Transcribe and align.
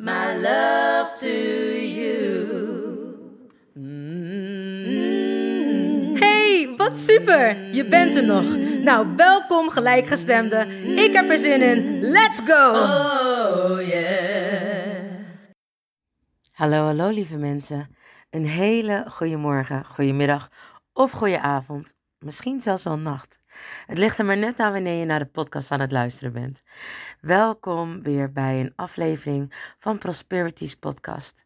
my 0.00 0.34
love 0.36 1.12
to 1.14 1.26
you. 1.26 2.18
Hey, 6.18 6.74
wat 6.76 6.98
super! 6.98 7.74
Je 7.74 7.88
bent 7.88 8.16
er 8.16 8.24
nog. 8.24 8.56
Nou, 8.82 9.16
welkom 9.16 9.70
gelijkgestemde. 9.70 10.66
Ik 10.94 11.12
heb 11.12 11.30
er 11.30 11.38
zin 11.38 11.62
in. 11.62 12.00
Let's 12.00 12.40
go! 12.44 12.70
Oh 12.70 13.86
yeah. 13.86 15.04
Hallo, 16.52 16.84
hallo 16.84 17.08
lieve 17.08 17.36
mensen. 17.36 17.96
Een 18.30 18.46
hele 18.46 19.04
goede 19.08 19.36
morgen, 19.36 19.84
goedemiddag 19.84 20.48
of 20.92 21.10
goede 21.10 21.40
avond. 21.40 21.94
Misschien 22.18 22.60
zelfs 22.60 22.82
wel 22.82 22.98
nacht. 22.98 23.39
Het 23.86 23.98
ligt 23.98 24.18
er 24.18 24.24
maar 24.24 24.36
net 24.36 24.60
aan 24.60 24.72
wanneer 24.72 24.98
je 24.98 25.04
naar 25.04 25.18
de 25.18 25.26
podcast 25.26 25.70
aan 25.70 25.80
het 25.80 25.92
luisteren 25.92 26.32
bent. 26.32 26.62
Welkom 27.20 28.02
weer 28.02 28.32
bij 28.32 28.60
een 28.60 28.72
aflevering 28.76 29.74
van 29.78 29.98
Prosperities 29.98 30.74
Podcast. 30.74 31.44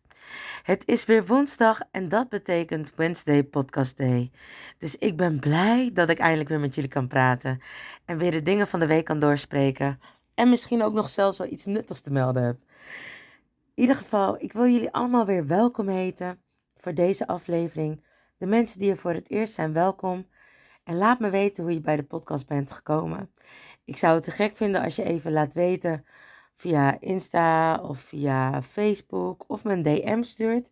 Het 0.63 0.87
is 0.87 1.05
weer 1.05 1.27
woensdag 1.27 1.81
en 1.91 2.09
dat 2.09 2.29
betekent 2.29 2.93
Wednesday 2.95 3.43
Podcast 3.43 3.97
Day. 3.97 4.31
Dus 4.79 4.97
ik 4.97 5.17
ben 5.17 5.39
blij 5.39 5.91
dat 5.93 6.11
ik 6.11 6.19
eindelijk 6.19 6.49
weer 6.49 6.61
met 6.61 6.75
jullie 6.75 6.91
kan 6.91 7.09
praten 7.09 7.61
en 8.05 8.19
weer 8.19 8.31
de 8.31 8.43
dingen 8.43 8.69
van 8.69 8.81
de 8.81 8.87
week 8.87 9.05
kan 9.05 9.19
doorspreken. 9.19 10.01
En 10.35 10.49
misschien 10.49 10.83
ook 10.83 10.93
nog 10.93 11.09
zelfs 11.09 11.39
wel 11.39 11.47
iets 11.47 11.67
nuttigs 11.67 12.01
te 12.01 12.13
melden 12.13 12.45
heb. 12.45 12.57
In 13.75 13.83
ieder 13.83 13.97
geval, 13.97 14.43
ik 14.43 14.53
wil 14.53 14.67
jullie 14.67 14.93
allemaal 14.93 15.27
weer 15.27 15.47
welkom 15.47 15.89
heten 15.89 16.41
voor 16.77 16.95
deze 16.95 17.27
aflevering. 17.27 18.05
De 18.39 18.47
mensen 18.47 18.79
die 18.79 18.91
er 18.91 18.97
voor 18.97 19.13
het 19.13 19.31
eerst 19.31 19.55
zijn, 19.55 19.73
welkom. 19.73 20.27
En 20.85 20.97
laat 20.97 21.19
me 21.19 21.31
weten 21.31 21.65
hoe 21.65 21.73
je 21.73 21.81
bij 21.81 21.97
de 21.97 22.03
podcast 22.03 22.47
bent 22.47 22.73
gekomen. 22.73 23.31
Ik 23.85 23.97
zou 23.97 24.15
het 24.15 24.25
te 24.25 24.31
gek 24.31 24.57
vinden 24.57 24.83
als 24.83 24.97
je 24.97 25.05
even 25.05 25.33
laat 25.33 25.53
weten 25.53 26.05
via 26.55 27.01
Insta 27.01 27.77
of 27.83 27.99
via 27.99 28.63
Facebook 28.63 29.45
of 29.47 29.65
een 29.65 29.83
DM 29.83 30.23
stuurt. 30.23 30.71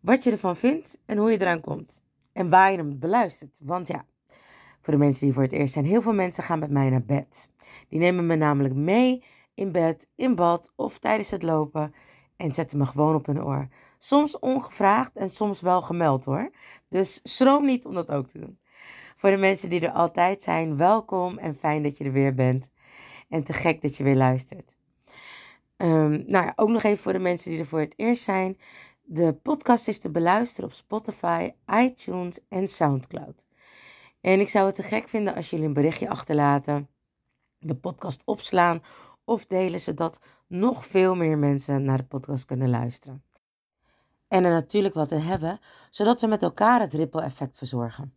Wat 0.00 0.24
je 0.24 0.30
ervan 0.30 0.56
vindt 0.56 0.98
en 1.06 1.18
hoe 1.18 1.30
je 1.30 1.40
eraan 1.40 1.60
komt. 1.60 2.02
En 2.32 2.50
waar 2.50 2.70
je 2.70 2.76
hem 2.76 2.98
beluistert. 2.98 3.60
Want 3.62 3.88
ja, 3.88 4.04
voor 4.80 4.92
de 4.92 4.98
mensen 4.98 5.24
die 5.24 5.34
voor 5.34 5.42
het 5.42 5.52
eerst 5.52 5.72
zijn, 5.72 5.84
heel 5.84 6.02
veel 6.02 6.14
mensen 6.14 6.44
gaan 6.44 6.58
met 6.58 6.70
mij 6.70 6.90
naar 6.90 7.04
bed. 7.04 7.50
Die 7.88 7.98
nemen 7.98 8.26
me 8.26 8.34
namelijk 8.34 8.74
mee 8.74 9.24
in 9.54 9.72
bed, 9.72 10.08
in 10.14 10.34
bad 10.34 10.72
of 10.76 10.98
tijdens 10.98 11.30
het 11.30 11.42
lopen 11.42 11.94
en 12.36 12.54
zetten 12.54 12.78
me 12.78 12.86
gewoon 12.86 13.14
op 13.14 13.26
hun 13.26 13.44
oor. 13.44 13.68
Soms 13.98 14.38
ongevraagd 14.38 15.16
en 15.16 15.30
soms 15.30 15.60
wel 15.60 15.82
gemeld 15.82 16.24
hoor. 16.24 16.50
Dus 16.88 17.20
schroom 17.22 17.64
niet 17.64 17.86
om 17.86 17.94
dat 17.94 18.10
ook 18.10 18.26
te 18.26 18.38
doen. 18.38 18.58
Voor 19.16 19.30
de 19.30 19.36
mensen 19.36 19.68
die 19.70 19.80
er 19.80 19.90
altijd 19.90 20.42
zijn, 20.42 20.76
welkom 20.76 21.38
en 21.38 21.54
fijn 21.54 21.82
dat 21.82 21.96
je 21.96 22.04
er 22.04 22.12
weer 22.12 22.34
bent. 22.34 22.70
En 23.28 23.42
te 23.42 23.52
gek 23.52 23.82
dat 23.82 23.96
je 23.96 24.04
weer 24.04 24.16
luistert. 24.16 24.76
Ehm, 25.76 26.10
nou 26.10 26.44
ja, 26.44 26.52
ook 26.56 26.68
nog 26.68 26.82
even 26.82 27.02
voor 27.02 27.12
de 27.12 27.18
mensen 27.18 27.50
die 27.50 27.60
er 27.60 27.66
voor 27.66 27.80
het 27.80 27.94
eerst 27.96 28.22
zijn. 28.22 28.58
De 29.02 29.34
podcast 29.34 29.88
is 29.88 29.98
te 29.98 30.10
beluisteren 30.10 30.70
op 30.70 30.76
Spotify, 30.76 31.50
iTunes 31.66 32.40
en 32.48 32.68
Soundcloud. 32.68 33.46
En 34.20 34.40
ik 34.40 34.48
zou 34.48 34.66
het 34.66 34.74
te 34.74 34.82
gek 34.82 35.08
vinden 35.08 35.34
als 35.34 35.50
jullie 35.50 35.66
een 35.66 35.72
berichtje 35.72 36.08
achterlaten, 36.08 36.88
de 37.58 37.76
podcast 37.76 38.22
opslaan 38.24 38.82
of 39.24 39.46
delen, 39.46 39.80
zodat 39.80 40.20
nog 40.46 40.86
veel 40.86 41.14
meer 41.14 41.38
mensen 41.38 41.84
naar 41.84 41.98
de 41.98 42.04
podcast 42.04 42.44
kunnen 42.44 42.70
luisteren. 42.70 43.24
En 44.28 44.44
er 44.44 44.50
natuurlijk 44.50 44.94
wat 44.94 45.12
in 45.12 45.20
hebben, 45.20 45.58
zodat 45.90 46.20
we 46.20 46.26
met 46.26 46.42
elkaar 46.42 46.80
het 46.80 46.92
ripple 46.94 47.22
effect 47.22 47.56
verzorgen. 47.56 48.15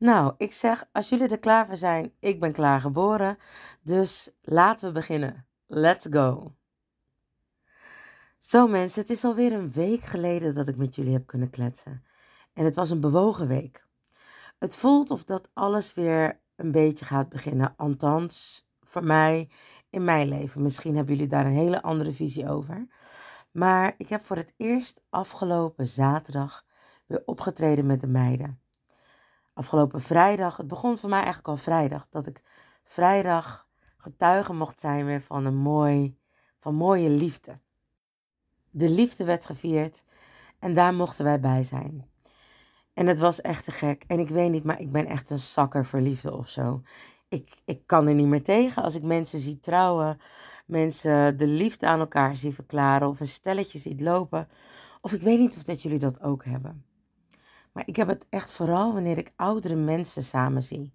Nou, 0.00 0.34
ik 0.36 0.52
zeg, 0.52 0.84
als 0.92 1.08
jullie 1.08 1.28
er 1.28 1.40
klaar 1.40 1.66
voor 1.66 1.76
zijn, 1.76 2.12
ik 2.20 2.40
ben 2.40 2.52
klaar 2.52 2.80
geboren. 2.80 3.36
Dus 3.82 4.30
laten 4.42 4.88
we 4.88 4.94
beginnen. 4.94 5.46
Let's 5.66 6.06
go. 6.10 6.54
Zo 8.38 8.66
mensen, 8.66 9.00
het 9.00 9.10
is 9.10 9.24
alweer 9.24 9.52
een 9.52 9.72
week 9.72 10.02
geleden 10.02 10.54
dat 10.54 10.68
ik 10.68 10.76
met 10.76 10.94
jullie 10.94 11.12
heb 11.12 11.26
kunnen 11.26 11.50
kletsen. 11.50 12.04
En 12.52 12.64
het 12.64 12.74
was 12.74 12.90
een 12.90 13.00
bewogen 13.00 13.48
week. 13.48 13.86
Het 14.58 14.76
voelt 14.76 15.10
of 15.10 15.24
dat 15.24 15.50
alles 15.52 15.94
weer 15.94 16.40
een 16.56 16.72
beetje 16.72 17.04
gaat 17.04 17.28
beginnen. 17.28 17.74
Althans, 17.76 18.68
voor 18.80 19.04
mij 19.04 19.50
in 19.90 20.04
mijn 20.04 20.28
leven. 20.28 20.62
Misschien 20.62 20.96
hebben 20.96 21.14
jullie 21.14 21.30
daar 21.30 21.46
een 21.46 21.52
hele 21.52 21.82
andere 21.82 22.12
visie 22.12 22.48
over. 22.48 22.86
Maar 23.50 23.94
ik 23.96 24.08
heb 24.08 24.24
voor 24.24 24.36
het 24.36 24.54
eerst 24.56 25.02
afgelopen 25.10 25.86
zaterdag 25.86 26.64
weer 27.06 27.22
opgetreden 27.24 27.86
met 27.86 28.00
de 28.00 28.06
meiden 28.06 28.60
afgelopen 29.60 30.00
vrijdag. 30.00 30.56
Het 30.56 30.66
begon 30.66 30.98
voor 30.98 31.08
mij 31.08 31.18
eigenlijk 31.18 31.48
al 31.48 31.56
vrijdag. 31.56 32.08
Dat 32.08 32.26
ik 32.26 32.42
vrijdag 32.82 33.68
getuige 33.96 34.52
mocht 34.52 34.80
zijn 34.80 35.04
weer 35.04 35.20
van 35.20 35.44
een 35.44 35.56
mooi, 35.56 36.18
van 36.58 36.74
mooie 36.74 37.10
liefde. 37.10 37.60
De 38.70 38.88
liefde 38.88 39.24
werd 39.24 39.46
gevierd 39.46 40.04
en 40.58 40.74
daar 40.74 40.94
mochten 40.94 41.24
wij 41.24 41.40
bij 41.40 41.64
zijn. 41.64 42.08
En 42.94 43.06
het 43.06 43.18
was 43.18 43.40
echt 43.40 43.64
te 43.64 43.72
gek. 43.72 44.04
En 44.06 44.18
ik 44.18 44.28
weet 44.28 44.50
niet, 44.50 44.64
maar 44.64 44.80
ik 44.80 44.92
ben 44.92 45.06
echt 45.06 45.30
een 45.30 45.38
zakker 45.38 45.84
voor 45.84 46.00
liefde 46.00 46.36
of 46.36 46.48
zo. 46.48 46.82
Ik, 47.28 47.62
ik 47.64 47.86
kan 47.86 48.06
er 48.06 48.14
niet 48.14 48.26
meer 48.26 48.42
tegen 48.42 48.82
als 48.82 48.94
ik 48.94 49.02
mensen 49.02 49.40
zie 49.40 49.60
trouwen. 49.60 50.20
Mensen 50.66 51.36
de 51.36 51.46
liefde 51.46 51.86
aan 51.86 52.00
elkaar 52.00 52.36
zie 52.36 52.54
verklaren. 52.54 53.08
Of 53.08 53.20
een 53.20 53.28
stelletje 53.28 53.78
ziet 53.78 54.00
lopen. 54.00 54.48
Of 55.00 55.12
ik 55.12 55.20
weet 55.20 55.38
niet 55.38 55.56
of 55.56 55.62
dat 55.62 55.82
jullie 55.82 55.98
dat 55.98 56.22
ook 56.22 56.44
hebben. 56.44 56.84
Maar 57.72 57.82
ik 57.86 57.96
heb 57.96 58.08
het 58.08 58.26
echt 58.30 58.52
vooral 58.52 58.92
wanneer 58.92 59.18
ik 59.18 59.32
oudere 59.36 59.74
mensen 59.76 60.22
samen 60.22 60.62
zie. 60.62 60.92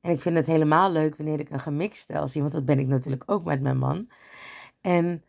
En 0.00 0.10
ik 0.10 0.20
vind 0.20 0.36
het 0.36 0.46
helemaal 0.46 0.90
leuk 0.90 1.16
wanneer 1.16 1.40
ik 1.40 1.50
een 1.50 1.60
gemixt 1.60 2.00
stel 2.00 2.28
zie, 2.28 2.40
want 2.40 2.52
dat 2.52 2.64
ben 2.64 2.78
ik 2.78 2.86
natuurlijk 2.86 3.22
ook 3.26 3.44
met 3.44 3.60
mijn 3.60 3.78
man. 3.78 4.10
En 4.80 5.24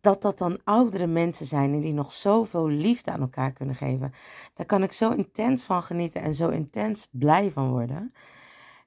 dat 0.00 0.22
dat 0.22 0.38
dan 0.38 0.60
oudere 0.64 1.06
mensen 1.06 1.46
zijn 1.46 1.72
en 1.72 1.80
die 1.80 1.92
nog 1.92 2.12
zoveel 2.12 2.68
liefde 2.68 3.10
aan 3.10 3.20
elkaar 3.20 3.52
kunnen 3.52 3.74
geven. 3.74 4.12
Daar 4.54 4.66
kan 4.66 4.82
ik 4.82 4.92
zo 4.92 5.10
intens 5.10 5.64
van 5.64 5.82
genieten 5.82 6.22
en 6.22 6.34
zo 6.34 6.48
intens 6.48 7.08
blij 7.10 7.50
van 7.50 7.70
worden. 7.70 8.12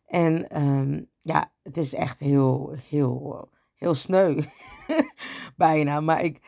En 0.05 0.49
ehm, 0.49 1.01
ja, 1.21 1.51
het 1.63 1.77
is 1.77 1.93
echt 1.93 2.19
heel, 2.19 2.75
heel, 2.89 3.49
heel 3.75 3.93
sneu. 3.93 4.41
Bijna. 5.57 5.99
Maar 5.99 6.23
ik, 6.23 6.39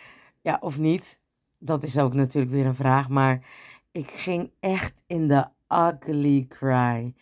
ja, 0.41 0.57
of 0.61 0.77
niet. 0.77 1.21
Dat 1.57 1.83
is 1.83 1.97
ook 1.97 2.13
natuurlijk 2.13 2.53
weer 2.53 2.65
een 2.65 2.75
vraag. 2.75 3.09
Maar 3.09 3.45
ik 3.93 4.11
ging 4.11 4.51
echt 4.59 5.03
in 5.07 5.27
de 5.27 5.47
ugly 5.67 6.45
cry. 6.47 7.15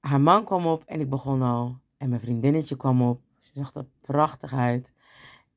Haar 0.00 0.20
man 0.20 0.44
kwam 0.44 0.66
op 0.66 0.84
en 0.84 1.00
ik 1.00 1.10
begon 1.10 1.42
al. 1.42 1.78
En 1.96 2.08
mijn 2.08 2.20
vriendinnetje 2.20 2.76
kwam 2.76 3.02
op. 3.02 3.20
Ze 3.38 3.50
zag 3.54 3.74
er 3.74 3.86
prachtig 4.00 4.52
uit. 4.52 4.92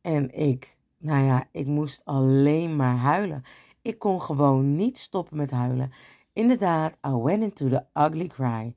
En 0.01 0.33
ik, 0.35 0.77
nou 0.97 1.23
ja, 1.23 1.47
ik 1.51 1.65
moest 1.65 2.05
alleen 2.05 2.75
maar 2.75 2.95
huilen. 2.95 3.43
Ik 3.81 3.99
kon 3.99 4.21
gewoon 4.21 4.75
niet 4.75 4.97
stoppen 4.97 5.37
met 5.37 5.51
huilen. 5.51 5.91
Inderdaad, 6.33 6.97
I 7.07 7.11
went 7.11 7.43
into 7.43 7.69
the 7.69 7.85
ugly 7.93 8.27
cry. 8.27 8.75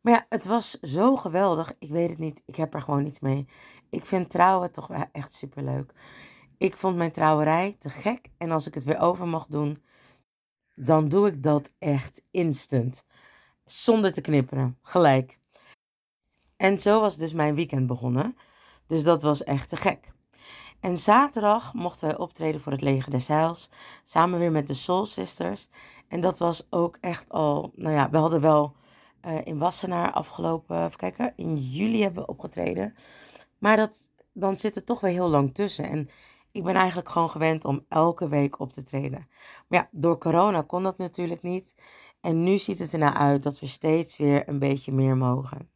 Maar 0.00 0.12
ja, 0.12 0.26
het 0.28 0.44
was 0.44 0.80
zo 0.80 1.16
geweldig. 1.16 1.74
Ik 1.78 1.90
weet 1.90 2.10
het 2.10 2.18
niet. 2.18 2.42
Ik 2.44 2.56
heb 2.56 2.74
er 2.74 2.80
gewoon 2.80 3.06
iets 3.06 3.20
mee. 3.20 3.48
Ik 3.90 4.04
vind 4.04 4.30
trouwen 4.30 4.72
toch 4.72 4.90
echt 5.12 5.32
superleuk. 5.32 5.92
Ik 6.58 6.76
vond 6.76 6.96
mijn 6.96 7.12
trouwerij 7.12 7.76
te 7.78 7.88
gek. 7.88 8.30
En 8.38 8.50
als 8.50 8.66
ik 8.66 8.74
het 8.74 8.84
weer 8.84 8.98
over 9.00 9.28
mag 9.28 9.46
doen, 9.46 9.84
dan 10.76 11.08
doe 11.08 11.26
ik 11.26 11.42
dat 11.42 11.72
echt 11.78 12.22
instant. 12.30 13.04
Zonder 13.64 14.12
te 14.12 14.20
knipperen, 14.20 14.78
gelijk. 14.82 15.38
En 16.56 16.78
zo 16.78 17.00
was 17.00 17.16
dus 17.16 17.32
mijn 17.32 17.54
weekend 17.54 17.86
begonnen. 17.86 18.36
Dus 18.86 19.02
dat 19.02 19.22
was 19.22 19.44
echt 19.44 19.68
te 19.68 19.76
gek. 19.76 20.12
En 20.80 20.98
zaterdag 20.98 21.74
mochten 21.74 22.08
wij 22.08 22.18
optreden 22.18 22.60
voor 22.60 22.72
het 22.72 22.80
Leger 22.80 23.10
des 23.10 23.28
Heils. 23.28 23.70
Samen 24.02 24.38
weer 24.38 24.52
met 24.52 24.66
de 24.66 24.74
Soul 24.74 25.06
Sisters. 25.06 25.68
En 26.08 26.20
dat 26.20 26.38
was 26.38 26.66
ook 26.70 26.98
echt 27.00 27.30
al, 27.30 27.72
nou 27.74 27.94
ja, 27.94 28.10
we 28.10 28.16
hadden 28.16 28.40
wel 28.40 28.74
uh, 29.26 29.38
in 29.44 29.58
Wassenaar 29.58 30.12
afgelopen, 30.12 30.84
even 30.84 30.96
kijken, 30.96 31.32
in 31.36 31.56
juli 31.56 32.02
hebben 32.02 32.22
we 32.22 32.28
opgetreden. 32.28 32.94
Maar 33.58 33.76
dat, 33.76 34.10
dan 34.32 34.56
zit 34.56 34.76
er 34.76 34.84
toch 34.84 35.00
weer 35.00 35.10
heel 35.10 35.28
lang 35.28 35.54
tussen. 35.54 35.88
En 35.88 36.10
ik 36.56 36.64
ben 36.64 36.74
eigenlijk 36.74 37.08
gewoon 37.08 37.30
gewend 37.30 37.64
om 37.64 37.84
elke 37.88 38.28
week 38.28 38.60
op 38.60 38.72
te 38.72 38.82
treden. 38.82 39.28
Maar 39.68 39.80
ja, 39.80 39.88
door 39.90 40.18
corona 40.18 40.62
kon 40.62 40.82
dat 40.82 40.98
natuurlijk 40.98 41.42
niet. 41.42 41.74
En 42.20 42.42
nu 42.42 42.58
ziet 42.58 42.78
het 42.78 42.92
ernaar 42.92 43.14
uit 43.14 43.42
dat 43.42 43.58
we 43.58 43.66
steeds 43.66 44.16
weer 44.16 44.48
een 44.48 44.58
beetje 44.58 44.92
meer 44.92 45.16
mogen. 45.16 45.70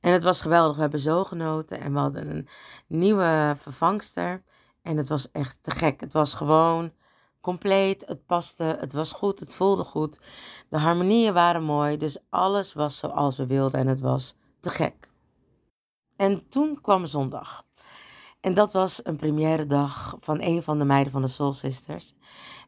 En 0.00 0.12
het 0.12 0.22
was 0.22 0.40
geweldig. 0.40 0.74
We 0.74 0.80
hebben 0.80 1.00
zo 1.00 1.24
genoten. 1.24 1.80
En 1.80 1.92
we 1.92 1.98
hadden 1.98 2.30
een 2.30 2.48
nieuwe 2.86 3.54
vervangster. 3.56 4.42
En 4.82 4.96
het 4.96 5.08
was 5.08 5.30
echt 5.32 5.62
te 5.62 5.70
gek. 5.70 6.00
Het 6.00 6.12
was 6.12 6.34
gewoon 6.34 6.92
compleet. 7.40 8.06
Het 8.06 8.26
paste. 8.26 8.76
Het 8.80 8.92
was 8.92 9.12
goed. 9.12 9.40
Het 9.40 9.54
voelde 9.54 9.84
goed. 9.84 10.20
De 10.68 10.78
harmonieën 10.78 11.32
waren 11.32 11.62
mooi. 11.62 11.96
Dus 11.96 12.18
alles 12.28 12.72
was 12.72 12.98
zoals 12.98 13.36
we 13.36 13.46
wilden. 13.46 13.80
En 13.80 13.86
het 13.86 14.00
was 14.00 14.34
te 14.60 14.70
gek. 14.70 15.10
En 16.16 16.48
toen 16.48 16.80
kwam 16.80 17.06
zondag. 17.06 17.64
En 18.40 18.54
dat 18.54 18.72
was 18.72 19.00
een 19.04 19.16
première 19.16 19.66
dag 19.66 20.16
van 20.20 20.42
een 20.42 20.62
van 20.62 20.78
de 20.78 20.84
meiden 20.84 21.12
van 21.12 21.22
de 21.22 21.28
Soul 21.28 21.52
Sisters. 21.52 22.14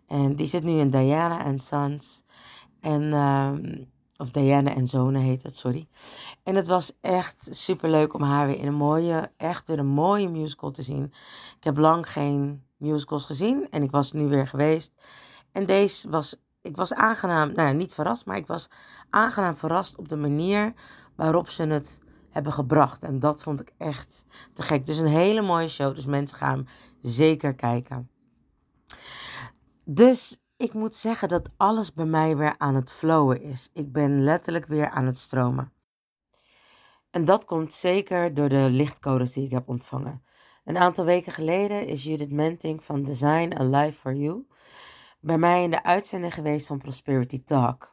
En 0.06 0.36
die 0.36 0.46
zit 0.46 0.62
nu 0.62 0.78
in 0.78 0.90
Diana 0.90 1.44
and 1.44 1.60
Sons. 1.60 2.22
En, 2.80 3.02
uh, 3.02 3.52
of 4.16 4.30
Diana 4.30 4.74
en 4.74 4.88
Zonen 4.88 5.22
heet 5.22 5.42
het, 5.42 5.56
sorry. 5.56 5.88
En 6.42 6.54
het 6.54 6.66
was 6.66 6.98
echt 7.00 7.48
super 7.50 7.90
leuk 7.90 8.14
om 8.14 8.22
haar 8.22 8.46
weer 8.46 8.58
in 8.58 8.66
een 8.66 8.74
mooie, 8.74 9.30
echt 9.36 9.66
weer 9.66 9.78
een 9.78 9.86
mooie 9.86 10.28
musical 10.28 10.70
te 10.70 10.82
zien. 10.82 11.04
Ik 11.56 11.64
heb 11.64 11.76
lang 11.76 12.10
geen 12.10 12.62
musicals 12.76 13.24
gezien 13.24 13.68
en 13.70 13.82
ik 13.82 13.90
was 13.90 14.12
nu 14.12 14.28
weer 14.28 14.46
geweest. 14.46 14.92
En 15.52 15.66
deze 15.66 16.10
was, 16.10 16.36
ik 16.62 16.76
was 16.76 16.94
aangenaam, 16.94 17.52
nou 17.52 17.68
ja, 17.68 17.74
niet 17.74 17.94
verrast, 17.94 18.26
maar 18.26 18.36
ik 18.36 18.46
was 18.46 18.70
aangenaam 19.10 19.56
verrast 19.56 19.96
op 19.96 20.08
de 20.08 20.16
manier 20.16 20.72
waarop 21.16 21.48
ze 21.48 21.66
het 21.66 22.00
hebben 22.32 22.52
gebracht. 22.52 23.02
En 23.02 23.18
dat 23.18 23.42
vond 23.42 23.60
ik 23.60 23.72
echt 23.78 24.24
te 24.52 24.62
gek. 24.62 24.86
Dus 24.86 24.98
een 24.98 25.06
hele 25.06 25.42
mooie 25.42 25.68
show. 25.68 25.94
Dus 25.94 26.06
mensen 26.06 26.36
gaan 26.36 26.68
zeker 27.00 27.54
kijken. 27.54 28.10
Dus 29.84 30.42
ik 30.56 30.72
moet 30.72 30.94
zeggen 30.94 31.28
dat 31.28 31.50
alles 31.56 31.92
bij 31.92 32.04
mij 32.04 32.36
weer 32.36 32.54
aan 32.58 32.74
het 32.74 32.90
flowen 32.90 33.42
is. 33.42 33.70
Ik 33.72 33.92
ben 33.92 34.22
letterlijk 34.24 34.66
weer 34.66 34.90
aan 34.90 35.06
het 35.06 35.18
stromen. 35.18 35.72
En 37.10 37.24
dat 37.24 37.44
komt 37.44 37.72
zeker 37.72 38.34
door 38.34 38.48
de 38.48 38.68
lichtcodes 38.70 39.32
die 39.32 39.44
ik 39.44 39.50
heb 39.50 39.68
ontvangen. 39.68 40.22
Een 40.64 40.78
aantal 40.78 41.04
weken 41.04 41.32
geleden 41.32 41.86
is 41.86 42.02
Judith 42.02 42.32
Menting 42.32 42.84
van 42.84 43.02
Design 43.02 43.54
a 43.60 43.64
Life 43.64 43.98
for 43.98 44.14
You 44.14 44.46
bij 45.22 45.38
mij 45.38 45.62
in 45.62 45.70
de 45.70 45.82
uitzending 45.82 46.34
geweest 46.34 46.66
van 46.66 46.78
Prosperity 46.78 47.44
Talk. 47.44 47.91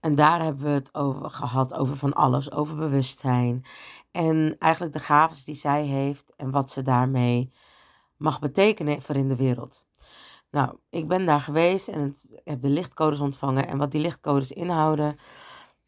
En 0.00 0.14
daar 0.14 0.42
hebben 0.42 0.64
we 0.64 0.70
het 0.70 0.94
over 0.94 1.30
gehad, 1.30 1.74
over 1.74 1.96
van 1.96 2.12
alles, 2.12 2.52
over 2.52 2.76
bewustzijn. 2.76 3.64
En 4.10 4.56
eigenlijk 4.58 4.92
de 4.92 5.00
gaven 5.00 5.44
die 5.44 5.54
zij 5.54 5.84
heeft 5.84 6.32
en 6.36 6.50
wat 6.50 6.70
ze 6.70 6.82
daarmee 6.82 7.52
mag 8.16 8.38
betekenen 8.38 9.02
voor 9.02 9.16
in 9.16 9.28
de 9.28 9.36
wereld. 9.36 9.86
Nou, 10.50 10.76
ik 10.90 11.08
ben 11.08 11.26
daar 11.26 11.40
geweest 11.40 11.88
en 11.88 12.16
heb 12.44 12.60
de 12.60 12.68
lichtcodes 12.68 13.20
ontvangen. 13.20 13.68
En 13.68 13.78
wat 13.78 13.90
die 13.90 14.00
lichtcodes 14.00 14.52
inhouden. 14.52 15.18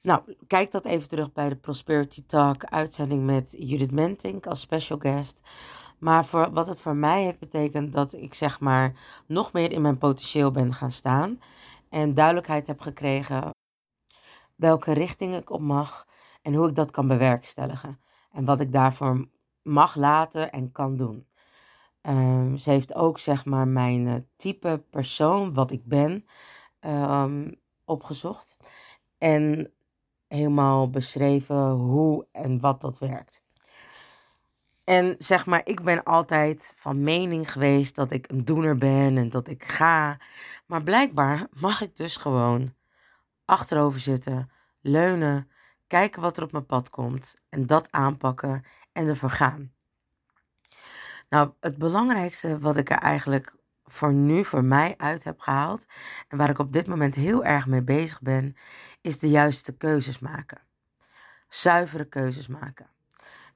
Nou, 0.02 0.36
kijk 0.46 0.70
dat 0.70 0.84
even 0.84 1.08
terug 1.08 1.32
bij 1.32 1.48
de 1.48 1.56
Prosperity 1.56 2.26
Talk 2.26 2.64
uitzending 2.64 3.24
met 3.24 3.54
Judith 3.58 3.92
Mentink 3.92 4.46
als 4.46 4.60
special 4.60 4.98
guest. 4.98 5.40
Maar 5.98 6.24
voor, 6.24 6.52
wat 6.52 6.66
het 6.66 6.80
voor 6.80 6.96
mij 6.96 7.22
heeft 7.22 7.38
betekend 7.38 7.92
dat 7.92 8.12
ik 8.12 8.34
zeg 8.34 8.60
maar 8.60 8.92
nog 9.26 9.52
meer 9.52 9.72
in 9.72 9.82
mijn 9.82 9.98
potentieel 9.98 10.50
ben 10.50 10.74
gaan 10.74 10.90
staan. 10.90 11.40
En 11.88 12.14
duidelijkheid 12.14 12.66
heb 12.66 12.80
gekregen 12.80 13.50
welke 14.62 14.92
richting 14.92 15.34
ik 15.34 15.50
op 15.50 15.60
mag 15.60 16.06
en 16.42 16.54
hoe 16.54 16.68
ik 16.68 16.74
dat 16.74 16.90
kan 16.90 17.08
bewerkstelligen. 17.08 18.00
En 18.30 18.44
wat 18.44 18.60
ik 18.60 18.72
daarvoor 18.72 19.28
mag 19.62 19.96
laten 19.96 20.52
en 20.52 20.72
kan 20.72 20.96
doen. 20.96 21.26
Um, 22.02 22.56
ze 22.56 22.70
heeft 22.70 22.94
ook 22.94 23.18
zeg 23.18 23.44
maar 23.44 23.68
mijn 23.68 24.06
uh, 24.06 24.14
type 24.36 24.84
persoon, 24.90 25.54
wat 25.54 25.70
ik 25.70 25.84
ben, 25.84 26.26
um, 26.80 27.60
opgezocht. 27.84 28.56
En 29.18 29.72
helemaal 30.28 30.90
beschreven 30.90 31.70
hoe 31.70 32.26
en 32.32 32.60
wat 32.60 32.80
dat 32.80 32.98
werkt. 32.98 33.44
En 34.84 35.14
zeg 35.18 35.46
maar, 35.46 35.60
ik 35.64 35.82
ben 35.82 36.02
altijd 36.02 36.74
van 36.76 37.02
mening 37.02 37.52
geweest 37.52 37.94
dat 37.94 38.10
ik 38.10 38.30
een 38.30 38.44
doener 38.44 38.76
ben 38.76 39.16
en 39.16 39.28
dat 39.28 39.48
ik 39.48 39.64
ga. 39.64 40.20
Maar 40.66 40.82
blijkbaar 40.82 41.46
mag 41.60 41.80
ik 41.80 41.96
dus 41.96 42.16
gewoon 42.16 42.74
achterover 43.52 44.00
zitten, 44.00 44.50
leunen, 44.80 45.50
kijken 45.86 46.22
wat 46.22 46.36
er 46.36 46.42
op 46.42 46.52
mijn 46.52 46.66
pad 46.66 46.90
komt 46.90 47.36
en 47.48 47.66
dat 47.66 47.90
aanpakken 47.90 48.64
en 48.92 49.06
ervoor 49.06 49.30
gaan. 49.30 49.72
Nou, 51.28 51.52
het 51.60 51.78
belangrijkste 51.78 52.58
wat 52.58 52.76
ik 52.76 52.90
er 52.90 52.98
eigenlijk 52.98 53.54
voor 53.84 54.12
nu 54.12 54.44
voor 54.44 54.64
mij 54.64 54.94
uit 54.96 55.24
heb 55.24 55.40
gehaald 55.40 55.86
en 56.28 56.38
waar 56.38 56.50
ik 56.50 56.58
op 56.58 56.72
dit 56.72 56.86
moment 56.86 57.14
heel 57.14 57.44
erg 57.44 57.66
mee 57.66 57.82
bezig 57.82 58.20
ben, 58.20 58.56
is 59.00 59.18
de 59.18 59.30
juiste 59.30 59.76
keuzes 59.76 60.18
maken. 60.18 60.60
Zuivere 61.48 62.04
keuzes 62.04 62.46
maken. 62.46 62.86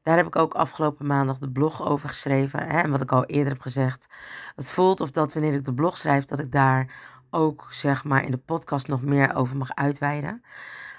Daar 0.02 0.16
heb 0.16 0.26
ik 0.26 0.36
ook 0.36 0.54
afgelopen 0.54 1.06
maandag 1.06 1.38
de 1.38 1.50
blog 1.50 1.86
over 1.86 2.08
geschreven. 2.08 2.68
En 2.68 2.90
wat 2.90 3.02
ik 3.02 3.12
al 3.12 3.24
eerder 3.24 3.52
heb 3.52 3.60
gezegd. 3.60 4.06
Het 4.54 4.70
voelt 4.70 5.00
of 5.00 5.10
dat 5.10 5.32
wanneer 5.32 5.54
ik 5.54 5.64
de 5.64 5.74
blog 5.74 5.98
schrijf, 5.98 6.24
dat 6.24 6.38
ik 6.38 6.52
daar 6.52 6.94
ook 7.30 7.68
zeg 7.70 8.04
maar 8.04 8.24
in 8.24 8.30
de 8.30 8.36
podcast 8.36 8.88
nog 8.88 9.02
meer 9.02 9.34
over 9.34 9.56
mag 9.56 9.74
uitweiden. 9.74 10.42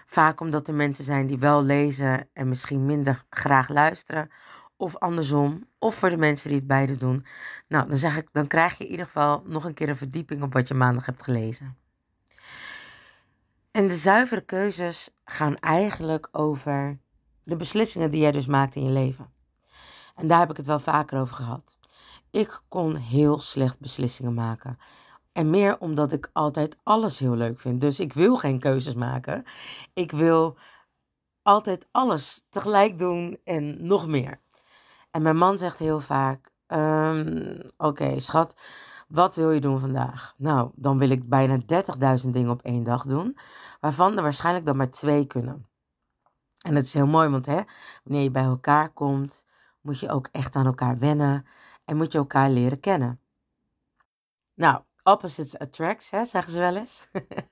Vaak 0.05 0.39
omdat 0.39 0.67
er 0.67 0.73
mensen 0.73 1.03
zijn 1.03 1.27
die 1.27 1.39
wel 1.39 1.63
lezen 1.63 2.29
en 2.33 2.49
misschien 2.49 2.85
minder 2.85 3.25
graag 3.29 3.69
luisteren. 3.69 4.31
Of 4.77 4.95
andersom. 4.95 5.67
Of 5.79 5.95
voor 5.95 6.09
de 6.09 6.17
mensen 6.17 6.49
die 6.49 6.57
het 6.57 6.67
beide 6.67 6.97
doen. 6.97 7.25
Nou, 7.67 7.87
dan 7.87 7.97
zeg 7.97 8.17
ik, 8.17 8.29
dan 8.31 8.47
krijg 8.47 8.77
je 8.77 8.83
in 8.83 8.91
ieder 8.91 9.05
geval 9.05 9.43
nog 9.45 9.63
een 9.63 9.73
keer 9.73 9.89
een 9.89 9.97
verdieping 9.97 10.43
op 10.43 10.53
wat 10.53 10.67
je 10.67 10.73
maandag 10.73 11.05
hebt 11.05 11.23
gelezen. 11.23 11.77
En 13.71 13.87
de 13.87 13.95
zuivere 13.95 14.41
keuzes 14.41 15.09
gaan 15.25 15.57
eigenlijk 15.57 16.27
over 16.31 16.99
de 17.43 17.55
beslissingen 17.55 18.11
die 18.11 18.21
jij 18.21 18.31
dus 18.31 18.45
maakt 18.45 18.75
in 18.75 18.83
je 18.83 18.91
leven. 18.91 19.29
En 20.15 20.27
daar 20.27 20.39
heb 20.39 20.49
ik 20.49 20.57
het 20.57 20.65
wel 20.65 20.79
vaker 20.79 21.19
over 21.19 21.35
gehad. 21.35 21.77
Ik 22.31 22.61
kon 22.67 22.95
heel 22.95 23.39
slecht 23.39 23.79
beslissingen 23.79 24.33
maken. 24.33 24.77
En 25.37 25.49
meer 25.49 25.79
omdat 25.79 26.11
ik 26.11 26.29
altijd 26.33 26.77
alles 26.83 27.19
heel 27.19 27.35
leuk 27.35 27.59
vind. 27.59 27.81
Dus 27.81 27.99
ik 27.99 28.13
wil 28.13 28.37
geen 28.37 28.59
keuzes 28.59 28.93
maken. 28.93 29.43
Ik 29.93 30.11
wil 30.11 30.57
altijd 31.41 31.87
alles 31.91 32.45
tegelijk 32.49 32.99
doen 32.99 33.39
en 33.43 33.85
nog 33.85 34.07
meer. 34.07 34.39
En 35.11 35.21
mijn 35.21 35.37
man 35.37 35.57
zegt 35.57 35.79
heel 35.79 35.99
vaak: 35.99 36.51
um, 36.67 37.61
Oké, 37.77 38.19
schat, 38.19 38.55
wat 39.07 39.35
wil 39.35 39.51
je 39.51 39.61
doen 39.61 39.79
vandaag? 39.79 40.33
Nou, 40.37 40.71
dan 40.75 40.97
wil 40.97 41.09
ik 41.09 41.29
bijna 41.29 41.59
30.000 42.23 42.29
dingen 42.29 42.49
op 42.49 42.61
één 42.61 42.83
dag 42.83 43.03
doen, 43.03 43.37
waarvan 43.79 44.17
er 44.17 44.23
waarschijnlijk 44.23 44.65
dan 44.65 44.77
maar 44.77 44.89
twee 44.89 45.25
kunnen. 45.25 45.67
En 46.61 46.73
dat 46.73 46.83
is 46.83 46.93
heel 46.93 47.07
mooi, 47.07 47.29
want 47.29 47.45
hè, 47.45 47.61
wanneer 48.03 48.23
je 48.23 48.31
bij 48.31 48.43
elkaar 48.43 48.89
komt, 48.89 49.45
moet 49.81 49.99
je 49.99 50.09
ook 50.09 50.29
echt 50.31 50.55
aan 50.55 50.65
elkaar 50.65 50.97
wennen 50.97 51.45
en 51.85 51.97
moet 51.97 52.11
je 52.11 52.17
elkaar 52.17 52.49
leren 52.49 52.79
kennen. 52.79 53.19
Nou, 54.53 54.81
opposites 55.07 55.59
attracts, 55.59 56.11
hè, 56.11 56.25
zeggen 56.25 56.53
ze 56.53 56.59
wel 56.59 56.75
eens. 56.75 57.09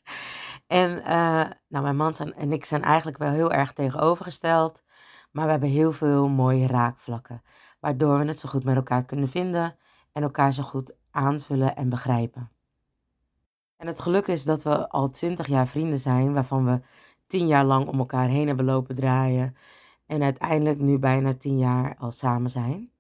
en 0.68 0.98
uh, 0.98 1.50
nou, 1.68 1.84
mijn 1.84 1.96
man 1.96 2.16
en 2.16 2.52
ik 2.52 2.66
zijn 2.66 2.84
eigenlijk 2.84 3.18
wel 3.18 3.32
heel 3.32 3.52
erg 3.52 3.74
tegenovergesteld. 3.74 4.84
Maar 5.32 5.46
we 5.46 5.52
hebben 5.52 5.70
heel 5.70 5.92
veel 5.92 6.28
mooie 6.28 6.68
raakvlakken. 6.68 7.42
Waardoor 7.80 8.20
we 8.20 8.26
het 8.26 8.40
zo 8.40 8.50
goed 8.50 8.64
met 8.64 8.76
elkaar 8.76 9.06
kunnen 9.06 9.30
vinden 9.30 9.78
en 10.12 10.24
elkaar 10.24 10.54
zo 10.54 10.64
goed 10.64 10.96
aanvullen 11.12 11.76
en 11.76 11.90
begrijpen. 11.90 12.52
En 13.78 13.88
het 13.88 14.00
geluk 14.00 14.28
is 14.28 14.44
dat 14.44 14.64
we 14.64 14.90
al 14.90 15.10
twintig 15.10 15.48
jaar 15.48 15.68
vrienden 15.68 16.00
zijn, 16.00 16.34
waarvan 16.34 16.66
we 16.66 16.82
tien 17.28 17.48
jaar 17.48 17.66
lang 17.66 17.88
om 17.88 18.00
elkaar 18.00 18.28
heen 18.28 18.48
hebben 18.48 18.66
lopen 18.66 18.96
draaien. 18.96 19.56
En 20.06 20.24
uiteindelijk 20.24 20.80
nu 20.80 21.00
bijna 21.00 21.34
tien 21.34 21.58
jaar 21.58 21.96
al 21.98 22.12
samen 22.12 22.50
zijn. 22.50 22.92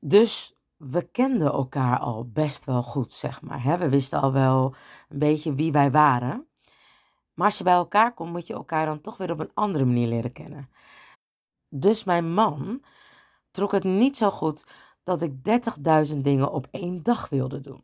Dus 0.00 0.57
we 0.78 1.02
kenden 1.02 1.52
elkaar 1.52 1.98
al 1.98 2.30
best 2.32 2.64
wel 2.64 2.82
goed, 2.82 3.12
zeg 3.12 3.42
maar. 3.42 3.78
We 3.78 3.88
wisten 3.88 4.20
al 4.20 4.32
wel 4.32 4.74
een 5.08 5.18
beetje 5.18 5.54
wie 5.54 5.72
wij 5.72 5.90
waren. 5.90 6.46
Maar 7.34 7.46
als 7.46 7.58
je 7.58 7.64
bij 7.64 7.72
elkaar 7.72 8.14
komt, 8.14 8.32
moet 8.32 8.46
je 8.46 8.54
elkaar 8.54 8.86
dan 8.86 9.00
toch 9.00 9.16
weer 9.16 9.30
op 9.30 9.40
een 9.40 9.50
andere 9.54 9.84
manier 9.84 10.08
leren 10.08 10.32
kennen. 10.32 10.70
Dus 11.68 12.04
mijn 12.04 12.32
man 12.32 12.82
trok 13.50 13.72
het 13.72 13.84
niet 13.84 14.16
zo 14.16 14.30
goed 14.30 14.66
dat 15.02 15.22
ik 15.22 15.32
30.000 16.10 16.16
dingen 16.18 16.52
op 16.52 16.66
één 16.70 17.02
dag 17.02 17.28
wilde 17.28 17.60
doen. 17.60 17.82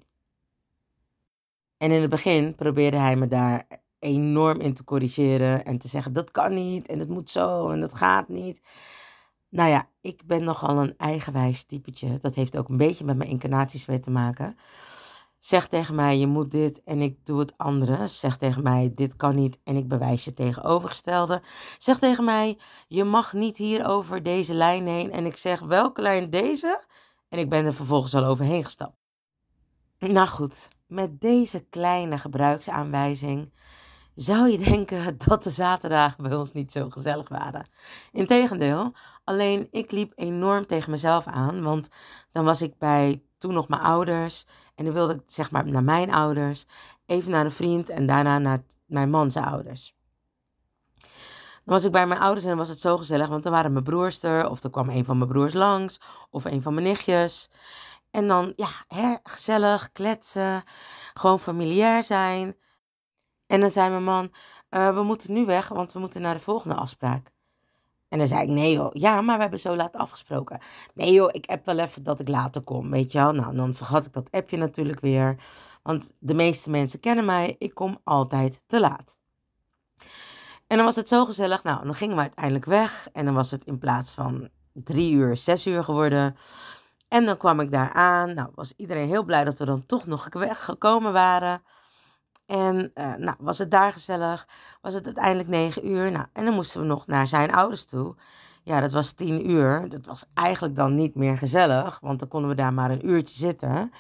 En 1.77 1.91
in 1.91 2.01
het 2.01 2.11
begin 2.11 2.55
probeerde 2.55 2.97
hij 2.97 3.17
me 3.17 3.27
daar 3.27 3.67
enorm 3.99 4.61
in 4.61 4.75
te 4.75 4.85
corrigeren 4.85 5.65
en 5.65 5.79
te 5.79 5.89
zeggen 5.89 6.13
dat 6.13 6.31
kan 6.31 6.55
niet 6.55 6.87
en 6.87 6.99
het 6.99 7.09
moet 7.09 7.31
zo 7.31 7.71
en 7.71 7.81
dat 7.81 7.95
gaat 7.95 8.29
niet. 8.29 8.61
Nou 9.55 9.71
ja, 9.71 9.89
ik 10.01 10.27
ben 10.27 10.45
nogal 10.45 10.79
een 10.79 10.97
eigenwijs 10.97 11.65
typetje. 11.65 12.19
Dat 12.19 12.35
heeft 12.35 12.57
ook 12.57 12.69
een 12.69 12.77
beetje 12.77 13.05
met 13.05 13.17
mijn 13.17 13.31
incarnaties 13.31 13.87
mee 13.87 14.01
te 14.01 14.11
maken. 14.11 14.57
Zeg 15.39 15.69
tegen 15.69 15.95
mij, 15.95 16.19
je 16.19 16.27
moet 16.27 16.51
dit 16.51 16.83
en 16.83 17.01
ik 17.01 17.27
doe 17.27 17.39
het 17.39 17.59
andere. 17.59 18.09
Zeg 18.09 18.37
tegen 18.37 18.63
mij, 18.63 18.93
dit 18.95 19.17
kan 19.17 19.35
niet 19.35 19.61
en 19.65 19.77
ik 19.77 19.89
bewijs 19.89 20.25
je 20.25 20.35
tegenovergestelde. 20.35 21.43
Zeg 21.79 21.99
tegen 21.99 22.25
mij, 22.25 22.59
je 22.89 23.05
mag 23.05 23.33
niet 23.33 23.57
hier 23.57 23.87
over 23.87 24.23
deze 24.23 24.55
lijn 24.55 24.87
heen. 24.87 25.13
En 25.13 25.27
ik 25.27 25.37
zeg, 25.37 25.61
welke 25.61 26.03
lijn 26.03 26.31
deze? 26.31 26.85
En 27.29 27.39
ik 27.39 27.49
ben 27.49 27.65
er 27.65 27.75
vervolgens 27.75 28.15
al 28.15 28.25
overheen 28.25 28.65
gestapt. 28.65 28.97
Nou 29.99 30.29
goed, 30.29 30.69
met 30.87 31.21
deze 31.21 31.61
kleine 31.61 32.19
gebruiksaanwijzing 32.19 33.53
zou 34.15 34.49
je 34.49 34.59
denken 34.59 35.19
dat 35.27 35.43
de 35.43 35.51
zaterdagen 35.51 36.23
bij 36.23 36.35
ons 36.35 36.53
niet 36.53 36.73
zo 36.73 36.91
gezellig 36.91 37.29
waren. 37.29 37.67
Integendeel, 38.13 38.93
alleen 39.25 39.69
ik 39.71 39.91
liep 39.91 40.13
enorm 40.15 40.67
tegen 40.67 40.91
mezelf 40.91 41.27
aan, 41.27 41.63
want 41.63 41.89
dan 42.33 42.45
was 42.45 42.63
ik 42.63 42.79
bij 42.79 43.23
toen 43.39 43.55
nog 43.55 43.69
mijn 43.69 43.83
ouders 43.83 44.47
en 44.75 44.85
dan 44.85 44.95
wilde 44.95 45.15
ik 45.15 45.23
zeg 45.27 45.51
maar 45.51 45.67
naar 45.67 45.85
mijn 45.85 46.13
ouders, 46.13 46.65
even 47.07 47.31
naar 47.31 47.45
een 47.45 47.51
vriend 47.51 47.89
en 47.89 48.07
daarna 48.07 48.39
naar 48.39 48.63
mijn 48.87 49.11
man's 49.11 49.37
ouders. 49.37 49.95
Dan 51.65 51.75
was 51.75 51.85
ik 51.85 51.93
bij 51.93 52.07
mijn 52.07 52.21
ouders 52.21 52.47
en 52.47 52.57
was 52.57 52.69
het 52.69 52.81
zo 52.81 52.97
gezellig, 52.97 53.29
want 53.29 53.43
dan 53.43 53.53
waren 53.53 53.73
mijn 53.73 53.85
broers 53.85 54.23
er, 54.23 54.51
of 54.51 54.63
er 54.63 54.71
kwam 54.71 54.89
een 54.89 55.05
van 55.05 55.19
mijn 55.19 55.31
broers 55.31 55.53
langs, 55.53 56.01
of 56.31 56.45
een 56.45 56.63
van 56.63 56.75
mijn 56.75 56.87
nichtjes. 56.87 57.51
En 58.11 58.29
dan, 58.29 58.53
ja, 58.57 58.69
hè, 58.89 59.17
gezellig, 59.23 59.93
kletsen, 59.93 60.63
gewoon 61.15 61.41
familiair 61.41 62.03
zijn. 62.03 62.57
En 63.47 63.61
dan 63.61 63.71
zei 63.71 63.91
mijn 63.91 64.05
man, 64.05 64.33
uh, 64.71 64.95
we 64.95 65.03
moeten 65.03 65.33
nu 65.33 65.47
weg, 65.47 65.69
want 65.69 65.93
we 65.93 65.99
moeten 65.99 66.21
naar 66.21 66.35
de 66.35 66.41
volgende 66.41 66.75
afspraak. 66.75 67.33
En 68.09 68.19
dan 68.19 68.29
zei 68.29 68.43
ik, 68.43 68.49
nee 68.49 68.73
joh, 68.73 68.91
ja, 68.93 69.21
maar 69.21 69.35
we 69.35 69.43
hebben 69.43 69.61
zo 69.61 69.77
laat 69.77 69.97
afgesproken. 69.97 70.61
Nee 70.95 71.13
joh, 71.13 71.29
ik 71.33 71.47
app 71.47 71.67
wel 71.67 71.79
even 71.79 72.03
dat 72.03 72.21
ik 72.21 72.29
later 72.29 72.63
kom, 72.63 72.91
weet 72.91 73.13
je 73.13 73.19
wel. 73.19 73.33
Nou, 73.33 73.57
dan 73.57 73.75
vergat 73.75 74.07
ik 74.07 74.13
dat 74.13 74.31
appje 74.31 74.57
natuurlijk 74.57 75.01
weer. 75.01 75.37
Want 75.83 76.07
de 76.19 76.35
meeste 76.35 76.71
mensen 76.71 77.01
kennen 77.01 77.25
mij, 77.25 77.57
ik 77.59 77.75
kom 77.75 77.99
altijd 78.05 78.63
te 78.67 78.81
laat. 78.81 79.17
En 80.67 80.77
dan 80.77 80.85
was 80.85 80.97
het 80.97 81.09
zo 81.09 81.25
gezellig, 81.25 81.63
nou, 81.63 81.85
dan 81.85 81.95
gingen 81.95 82.17
we 82.17 82.23
uiteindelijk 82.23 82.65
weg. 82.65 83.09
En 83.13 83.25
dan 83.25 83.35
was 83.35 83.51
het 83.51 83.65
in 83.65 83.79
plaats 83.79 84.13
van 84.13 84.49
drie 84.73 85.13
uur, 85.13 85.37
zes 85.37 85.67
uur 85.67 85.85
geworden. 85.85 86.37
En 87.09 87.25
dan 87.25 87.37
kwam 87.37 87.61
ik 87.61 87.71
daar 87.71 87.93
aan. 87.93 88.35
Nou, 88.35 88.49
was 88.55 88.73
iedereen 88.77 89.09
heel 89.09 89.25
blij 89.25 89.45
dat 89.45 89.59
we 89.59 89.65
dan 89.65 89.87
toch 89.87 90.07
nog 90.07 90.29
weggekomen 90.31 91.13
waren. 91.13 91.63
En 92.47 92.91
uh, 92.95 93.15
nou, 93.15 93.37
was 93.39 93.59
het 93.59 93.71
daar 93.71 93.93
gezellig. 93.93 94.49
Was 94.81 94.95
het 94.95 95.05
uiteindelijk 95.05 95.49
negen 95.49 95.89
uur. 95.89 96.11
Nou, 96.11 96.27
en 96.33 96.45
dan 96.45 96.55
moesten 96.55 96.81
we 96.81 96.87
nog 96.87 97.07
naar 97.07 97.27
zijn 97.27 97.53
ouders 97.53 97.85
toe. 97.85 98.15
Ja, 98.63 98.81
dat 98.81 98.93
was 98.93 99.13
tien 99.13 99.51
uur. 99.51 99.89
Dat 99.89 100.07
was 100.07 100.25
eigenlijk 100.35 100.77
dan 100.77 100.95
niet 100.95 101.15
meer 101.15 101.39
gezellig. 101.39 101.99
Want 102.01 102.19
dan 102.19 102.29
konden 102.29 102.51
we 102.51 102.57
daar 102.57 102.73
maar 102.73 102.91
een 102.91 103.09
uurtje 103.09 103.37
zitten. 103.37 103.93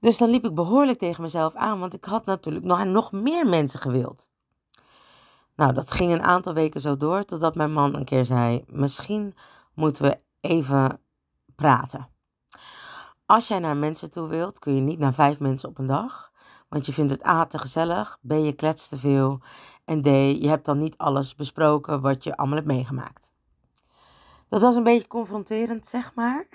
Dus 0.00 0.18
dan 0.18 0.30
liep 0.30 0.44
ik 0.44 0.54
behoorlijk 0.54 0.98
tegen 0.98 1.22
mezelf 1.22 1.54
aan. 1.54 1.78
Want 1.78 1.94
ik 1.94 2.04
had 2.04 2.26
natuurlijk 2.26 2.64
nog, 2.64 2.84
nog 2.84 3.12
meer 3.12 3.46
mensen 3.46 3.80
gewild. 3.80 4.28
Nou, 5.56 5.72
dat 5.72 5.90
ging 5.90 6.12
een 6.12 6.22
aantal 6.22 6.54
weken 6.54 6.80
zo 6.80 6.96
door. 6.96 7.24
Totdat 7.24 7.54
mijn 7.54 7.72
man 7.72 7.94
een 7.94 8.04
keer 8.04 8.24
zei: 8.24 8.64
Misschien 8.66 9.34
moeten 9.74 10.02
we 10.02 10.18
even 10.40 11.00
praten. 11.54 12.08
Als 13.26 13.48
jij 13.48 13.58
naar 13.58 13.76
mensen 13.76 14.10
toe 14.10 14.28
wilt, 14.28 14.58
kun 14.58 14.74
je 14.74 14.80
niet 14.80 14.98
naar 14.98 15.14
vijf 15.14 15.38
mensen 15.38 15.68
op 15.68 15.78
een 15.78 15.86
dag. 15.86 16.32
Want 16.76 16.88
je 16.88 16.94
vindt 16.94 17.12
het 17.12 17.26
A 17.26 17.46
te 17.46 17.58
gezellig, 17.58 18.18
B 18.26 18.32
je 18.32 18.52
kletst 18.52 18.88
te 18.88 18.98
veel 18.98 19.40
en 19.84 20.02
D 20.02 20.06
je 20.06 20.48
hebt 20.48 20.64
dan 20.64 20.78
niet 20.78 20.98
alles 20.98 21.34
besproken 21.34 22.00
wat 22.00 22.24
je 22.24 22.36
allemaal 22.36 22.56
hebt 22.56 22.68
meegemaakt. 22.68 23.32
Dat 24.48 24.60
was 24.60 24.76
een 24.76 24.82
beetje 24.82 25.08
confronterend, 25.08 25.86
zeg 25.86 26.14
maar. 26.14 26.46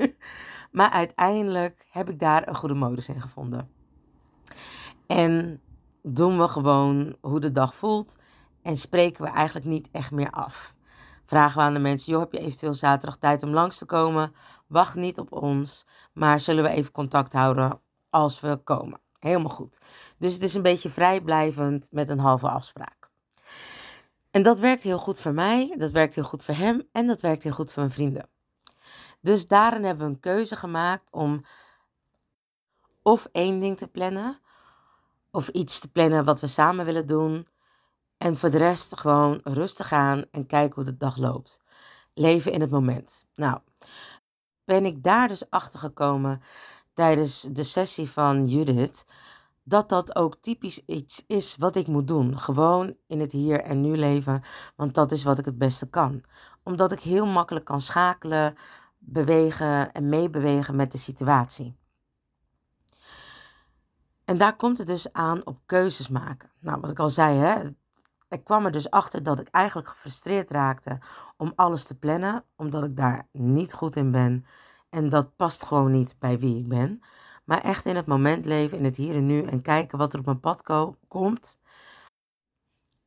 maar 0.72 0.90
uiteindelijk 0.90 1.86
heb 1.90 2.08
ik 2.08 2.18
daar 2.18 2.48
een 2.48 2.54
goede 2.54 2.74
modus 2.74 3.08
in 3.08 3.20
gevonden. 3.20 3.70
En 5.06 5.60
doen 6.02 6.38
we 6.38 6.48
gewoon 6.48 7.16
hoe 7.20 7.40
de 7.40 7.52
dag 7.52 7.74
voelt 7.74 8.16
en 8.62 8.76
spreken 8.76 9.24
we 9.24 9.30
eigenlijk 9.30 9.66
niet 9.66 9.88
echt 9.92 10.10
meer 10.10 10.30
af. 10.30 10.74
Vragen 11.24 11.58
we 11.58 11.62
aan 11.62 11.74
de 11.74 11.80
mensen, 11.80 12.12
joh, 12.12 12.20
heb 12.20 12.32
je 12.32 12.40
eventueel 12.40 12.74
zaterdag 12.74 13.18
tijd 13.18 13.42
om 13.42 13.50
langs 13.50 13.78
te 13.78 13.86
komen? 13.86 14.34
Wacht 14.66 14.94
niet 14.94 15.18
op 15.18 15.32
ons, 15.32 15.86
maar 16.12 16.40
zullen 16.40 16.64
we 16.64 16.70
even 16.70 16.92
contact 16.92 17.32
houden 17.32 17.80
als 18.10 18.40
we 18.40 18.60
komen? 18.64 19.00
Helemaal 19.22 19.54
goed. 19.54 19.78
Dus 20.18 20.34
het 20.34 20.42
is 20.42 20.54
een 20.54 20.62
beetje 20.62 20.90
vrijblijvend 20.90 21.88
met 21.90 22.08
een 22.08 22.18
halve 22.18 22.48
afspraak. 22.48 23.10
En 24.30 24.42
dat 24.42 24.58
werkt 24.58 24.82
heel 24.82 24.98
goed 24.98 25.20
voor 25.20 25.32
mij, 25.32 25.74
dat 25.78 25.90
werkt 25.90 26.14
heel 26.14 26.24
goed 26.24 26.44
voor 26.44 26.54
hem 26.54 26.88
en 26.92 27.06
dat 27.06 27.20
werkt 27.20 27.42
heel 27.42 27.52
goed 27.52 27.72
voor 27.72 27.82
mijn 27.82 27.94
vrienden. 27.94 28.28
Dus 29.20 29.46
daarin 29.46 29.84
hebben 29.84 30.06
we 30.06 30.12
een 30.12 30.20
keuze 30.20 30.56
gemaakt 30.56 31.10
om 31.10 31.44
of 33.02 33.28
één 33.32 33.60
ding 33.60 33.78
te 33.78 33.86
plannen, 33.86 34.40
of 35.30 35.48
iets 35.48 35.80
te 35.80 35.90
plannen 35.90 36.24
wat 36.24 36.40
we 36.40 36.46
samen 36.46 36.84
willen 36.84 37.06
doen. 37.06 37.48
En 38.18 38.36
voor 38.36 38.50
de 38.50 38.58
rest 38.58 39.00
gewoon 39.00 39.40
rustig 39.44 39.92
aan 39.92 40.24
en 40.30 40.46
kijken 40.46 40.74
hoe 40.74 40.84
de 40.84 40.96
dag 40.96 41.16
loopt. 41.16 41.60
Leven 42.14 42.52
in 42.52 42.60
het 42.60 42.70
moment. 42.70 43.26
Nou, 43.34 43.60
ben 44.64 44.84
ik 44.84 45.02
daar 45.02 45.28
dus 45.28 45.50
achter 45.50 45.78
gekomen 45.78 46.42
tijdens 46.94 47.40
de 47.40 47.62
sessie 47.62 48.10
van 48.10 48.46
Judith 48.46 49.04
dat 49.64 49.88
dat 49.88 50.16
ook 50.16 50.36
typisch 50.40 50.84
iets 50.86 51.24
is 51.26 51.56
wat 51.56 51.76
ik 51.76 51.86
moet 51.86 52.08
doen. 52.08 52.38
Gewoon 52.38 52.96
in 53.06 53.20
het 53.20 53.32
hier 53.32 53.60
en 53.60 53.80
nu 53.80 53.96
leven, 53.96 54.42
want 54.76 54.94
dat 54.94 55.12
is 55.12 55.22
wat 55.22 55.38
ik 55.38 55.44
het 55.44 55.58
beste 55.58 55.90
kan. 55.90 56.22
Omdat 56.62 56.92
ik 56.92 57.00
heel 57.00 57.26
makkelijk 57.26 57.64
kan 57.64 57.80
schakelen, 57.80 58.54
bewegen 58.98 59.92
en 59.92 60.08
meebewegen 60.08 60.76
met 60.76 60.92
de 60.92 60.98
situatie. 60.98 61.76
En 64.24 64.38
daar 64.38 64.56
komt 64.56 64.78
het 64.78 64.86
dus 64.86 65.12
aan 65.12 65.46
op 65.46 65.58
keuzes 65.66 66.08
maken. 66.08 66.50
Nou, 66.58 66.80
wat 66.80 66.90
ik 66.90 66.98
al 66.98 67.10
zei, 67.10 67.38
hè, 67.38 67.62
ik 68.28 68.44
kwam 68.44 68.64
er 68.64 68.72
dus 68.72 68.90
achter 68.90 69.22
dat 69.22 69.38
ik 69.38 69.48
eigenlijk 69.48 69.88
gefrustreerd 69.88 70.50
raakte 70.50 70.98
om 71.36 71.52
alles 71.56 71.84
te 71.84 71.98
plannen, 71.98 72.44
omdat 72.56 72.84
ik 72.84 72.96
daar 72.96 73.28
niet 73.32 73.72
goed 73.72 73.96
in 73.96 74.10
ben. 74.10 74.46
En 74.94 75.08
dat 75.08 75.36
past 75.36 75.64
gewoon 75.64 75.92
niet 75.92 76.16
bij 76.18 76.38
wie 76.38 76.58
ik 76.58 76.68
ben. 76.68 77.00
Maar 77.44 77.60
echt 77.60 77.86
in 77.86 77.96
het 77.96 78.06
moment 78.06 78.44
leven, 78.44 78.78
in 78.78 78.84
het 78.84 78.96
hier 78.96 79.14
en 79.14 79.26
nu 79.26 79.42
en 79.42 79.62
kijken 79.62 79.98
wat 79.98 80.12
er 80.12 80.18
op 80.18 80.24
mijn 80.26 80.40
pad 80.40 80.62
komt. 81.08 81.60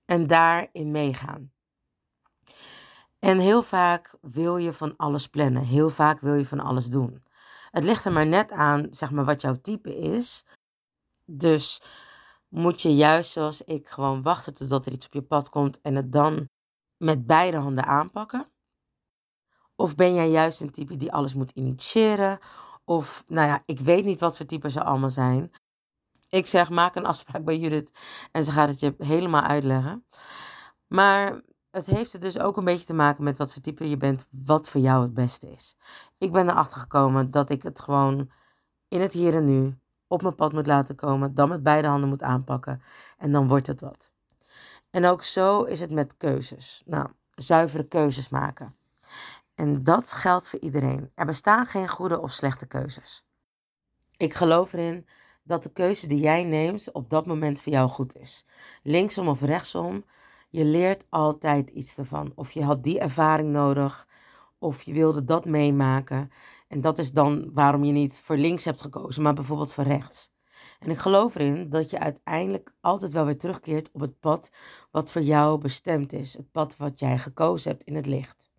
En 0.06 0.28
daarin 0.28 0.92
meegaan. 0.92 1.52
En 3.20 3.40
heel 3.40 3.64
vaak 3.64 4.16
wil 4.22 4.58
je 4.58 4.74
van 4.74 4.96
alles 4.98 5.28
plannen. 5.28 5.64
Heel 5.64 5.90
vaak 5.90 6.20
wil 6.20 6.34
je 6.34 6.46
van 6.46 6.60
alles 6.60 6.86
doen. 6.86 7.24
Het 7.72 7.84
ligt 7.84 8.06
er 8.06 8.12
maar 8.12 8.28
net 8.28 8.52
aan, 8.52 8.88
zeg 8.90 9.12
maar, 9.12 9.26
wat 9.26 9.42
jouw 9.42 9.56
type 9.62 9.96
is. 9.98 10.46
Dus 11.26 11.82
moet 12.48 12.82
je 12.82 12.96
juist 12.96 13.32
zoals 13.32 13.62
ik 13.62 13.88
gewoon 13.88 14.22
wachten 14.22 14.56
totdat 14.56 14.86
er 14.86 14.92
iets 14.92 15.06
op 15.06 15.14
je 15.14 15.22
pad 15.22 15.50
komt 15.50 15.82
en 15.82 15.96
het 15.96 16.12
dan 16.12 16.50
met 16.98 17.26
beide 17.26 17.58
handen 17.58 17.86
aanpakken? 17.86 18.55
Of 19.76 19.96
ben 19.96 20.14
jij 20.14 20.30
juist 20.30 20.62
een 20.62 20.72
type 20.72 20.98
die 20.98 21.12
alles 21.14 21.34
moet 21.34 21.52
initiëren? 21.52 22.40
Of, 22.84 23.24
nou 23.28 23.48
ja, 23.48 23.64
ik 23.66 23.80
weet 23.80 24.06
niet 24.06 24.20
wat 24.20 24.38
voor 24.38 24.46
typen 24.46 24.72
ze 24.72 24.84
allemaal 24.84 25.10
zijn. 25.10 25.52
Ik 26.30 26.48
zeg, 26.48 26.70
maak 26.70 26.96
een 26.96 27.06
afspraak 27.06 27.44
bij 27.44 27.58
Judith 27.58 27.92
en 28.32 28.44
ze 28.44 28.52
gaat 28.52 28.70
het 28.70 28.80
je 28.80 28.96
helemaal 28.98 29.42
uitleggen. 29.42 30.06
Maar 30.88 31.42
het 31.72 31.86
heeft 31.86 32.14
er 32.14 32.20
dus 32.20 32.40
ook 32.40 32.58
een 32.58 32.64
beetje 32.64 32.86
te 32.86 32.94
maken 32.94 33.24
met 33.24 33.38
wat 33.38 33.54
voor 33.54 33.62
type 33.62 33.90
je 33.90 33.98
bent, 33.98 34.28
wat 34.30 34.70
voor 34.70 34.82
jou 34.82 35.02
het 35.02 35.14
beste 35.14 35.52
is. 35.52 35.78
Ik 36.18 36.32
ben 36.32 36.50
erachter 36.50 36.82
gekomen 36.82 37.32
dat 37.32 37.50
ik 37.50 37.64
het 37.64 37.80
gewoon 37.80 38.32
in 38.88 39.02
het 39.02 39.14
hier 39.14 39.36
en 39.36 39.46
nu 39.46 39.78
op 40.08 40.22
mijn 40.22 40.36
pad 40.36 40.54
moet 40.54 40.68
laten 40.68 40.96
komen, 40.96 41.34
dan 41.34 41.50
met 41.50 41.64
beide 41.64 41.88
handen 41.88 42.10
moet 42.10 42.22
aanpakken 42.22 42.82
en 43.18 43.32
dan 43.32 43.48
wordt 43.48 43.68
het 43.68 43.82
wat. 43.82 44.14
En 44.90 45.06
ook 45.06 45.24
zo 45.24 45.64
is 45.64 45.80
het 45.80 45.92
met 45.92 46.18
keuzes. 46.18 46.82
Nou, 46.86 47.10
zuivere 47.32 47.88
keuzes 47.88 48.30
maken. 48.30 48.76
En 49.56 49.84
dat 49.84 50.12
geldt 50.12 50.48
voor 50.48 50.60
iedereen. 50.60 51.12
Er 51.16 51.26
bestaan 51.26 51.66
geen 51.66 51.90
goede 51.90 52.22
of 52.22 52.32
slechte 52.32 52.66
keuzes. 52.66 53.26
Ik 54.18 54.34
geloof 54.34 54.74
erin 54.74 55.08
dat 55.44 55.64
de 55.64 55.72
keuze 55.72 56.08
die 56.08 56.20
jij 56.20 56.44
neemt 56.44 56.92
op 56.92 57.10
dat 57.10 57.26
moment 57.26 57.62
voor 57.62 57.72
jou 57.72 57.90
goed 57.90 58.18
is. 58.18 58.46
Linksom 58.84 59.28
of 59.28 59.42
rechtsom, 59.42 60.06
je 60.50 60.66
leert 60.66 61.06
altijd 61.10 61.70
iets 61.70 61.98
ervan. 61.98 62.32
Of 62.36 62.52
je 62.52 62.64
had 62.64 62.84
die 62.84 63.00
ervaring 63.00 63.50
nodig, 63.50 64.08
of 64.60 64.82
je 64.82 64.94
wilde 64.94 65.24
dat 65.24 65.46
meemaken. 65.46 66.32
En 66.68 66.82
dat 66.82 66.98
is 66.98 67.12
dan 67.12 67.54
waarom 67.54 67.84
je 67.84 67.92
niet 67.92 68.22
voor 68.24 68.38
links 68.38 68.66
hebt 68.66 68.82
gekozen, 68.82 69.24
maar 69.24 69.34
bijvoorbeeld 69.34 69.74
voor 69.74 69.84
rechts. 69.84 70.34
En 70.80 70.90
ik 70.90 70.98
geloof 70.98 71.36
erin 71.36 71.70
dat 71.70 71.90
je 71.90 72.00
uiteindelijk 72.00 72.74
altijd 72.82 73.12
wel 73.12 73.26
weer 73.26 73.38
terugkeert 73.38 73.92
op 73.92 74.02
het 74.02 74.20
pad 74.20 74.52
wat 74.92 75.12
voor 75.12 75.22
jou 75.22 75.60
bestemd 75.60 76.14
is. 76.14 76.34
Het 76.34 76.52
pad 76.52 76.78
wat 76.78 77.00
jij 77.00 77.18
gekozen 77.18 77.72
hebt 77.72 77.84
in 77.84 77.96
het 77.96 78.06
licht. 78.06 78.54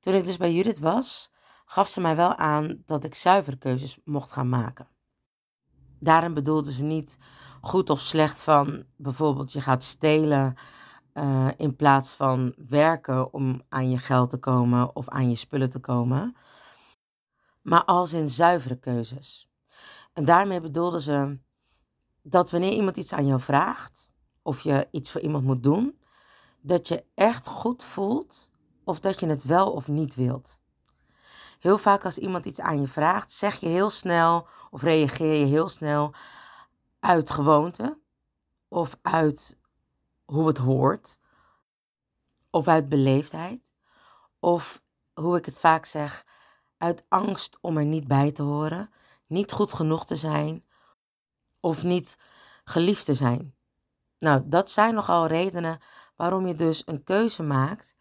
Toen 0.00 0.14
ik 0.14 0.24
dus 0.24 0.36
bij 0.36 0.52
Judith 0.52 0.78
was, 0.78 1.30
gaf 1.64 1.88
ze 1.88 2.00
mij 2.00 2.16
wel 2.16 2.36
aan 2.36 2.82
dat 2.86 3.04
ik 3.04 3.14
zuivere 3.14 3.56
keuzes 3.56 3.98
mocht 4.04 4.32
gaan 4.32 4.48
maken. 4.48 4.88
Daarin 5.98 6.34
bedoelde 6.34 6.72
ze 6.72 6.82
niet 6.82 7.18
goed 7.60 7.90
of 7.90 8.00
slecht 8.00 8.40
van 8.40 8.84
bijvoorbeeld 8.96 9.52
je 9.52 9.60
gaat 9.60 9.82
stelen 9.82 10.54
eh, 11.12 11.48
in 11.56 11.76
plaats 11.76 12.12
van 12.12 12.54
werken 12.68 13.32
om 13.32 13.62
aan 13.68 13.90
je 13.90 13.98
geld 13.98 14.30
te 14.30 14.38
komen 14.38 14.96
of 14.96 15.08
aan 15.08 15.28
je 15.28 15.36
spullen 15.36 15.70
te 15.70 15.78
komen, 15.78 16.36
maar 17.62 17.84
als 17.84 18.12
in 18.12 18.28
zuivere 18.28 18.78
keuzes. 18.78 19.50
En 20.12 20.24
daarmee 20.24 20.60
bedoelden 20.60 21.00
ze 21.00 21.38
dat 22.22 22.50
wanneer 22.50 22.72
iemand 22.72 22.96
iets 22.96 23.12
aan 23.12 23.26
jou 23.26 23.40
vraagt, 23.40 24.10
of 24.42 24.60
je 24.60 24.88
iets 24.90 25.10
voor 25.12 25.20
iemand 25.20 25.44
moet 25.44 25.62
doen, 25.62 26.00
dat 26.60 26.88
je 26.88 27.04
echt 27.14 27.46
goed 27.46 27.84
voelt 27.84 28.50
of 28.90 29.00
dat 29.00 29.20
je 29.20 29.26
het 29.26 29.44
wel 29.44 29.72
of 29.72 29.88
niet 29.88 30.14
wilt. 30.14 30.60
Heel 31.60 31.78
vaak 31.78 32.04
als 32.04 32.18
iemand 32.18 32.46
iets 32.46 32.60
aan 32.60 32.80
je 32.80 32.86
vraagt, 32.86 33.32
zeg 33.32 33.56
je 33.56 33.68
heel 33.68 33.90
snel 33.90 34.46
of 34.70 34.82
reageer 34.82 35.34
je 35.34 35.44
heel 35.44 35.68
snel 35.68 36.14
uit 37.00 37.30
gewoonte 37.30 37.98
of 38.68 38.98
uit 39.02 39.58
hoe 40.24 40.46
het 40.46 40.58
hoort 40.58 41.18
of 42.50 42.68
uit 42.68 42.88
beleefdheid 42.88 43.72
of 44.38 44.82
hoe 45.14 45.36
ik 45.36 45.44
het 45.44 45.58
vaak 45.58 45.84
zeg, 45.84 46.26
uit 46.78 47.04
angst 47.08 47.58
om 47.60 47.76
er 47.76 47.84
niet 47.84 48.08
bij 48.08 48.32
te 48.32 48.42
horen, 48.42 48.90
niet 49.26 49.52
goed 49.52 49.72
genoeg 49.72 50.06
te 50.06 50.16
zijn 50.16 50.64
of 51.60 51.82
niet 51.82 52.18
geliefd 52.64 53.04
te 53.04 53.14
zijn. 53.14 53.54
Nou, 54.18 54.42
dat 54.44 54.70
zijn 54.70 54.94
nogal 54.94 55.26
redenen 55.26 55.80
waarom 56.16 56.46
je 56.46 56.54
dus 56.54 56.82
een 56.86 57.04
keuze 57.04 57.42
maakt 57.42 57.98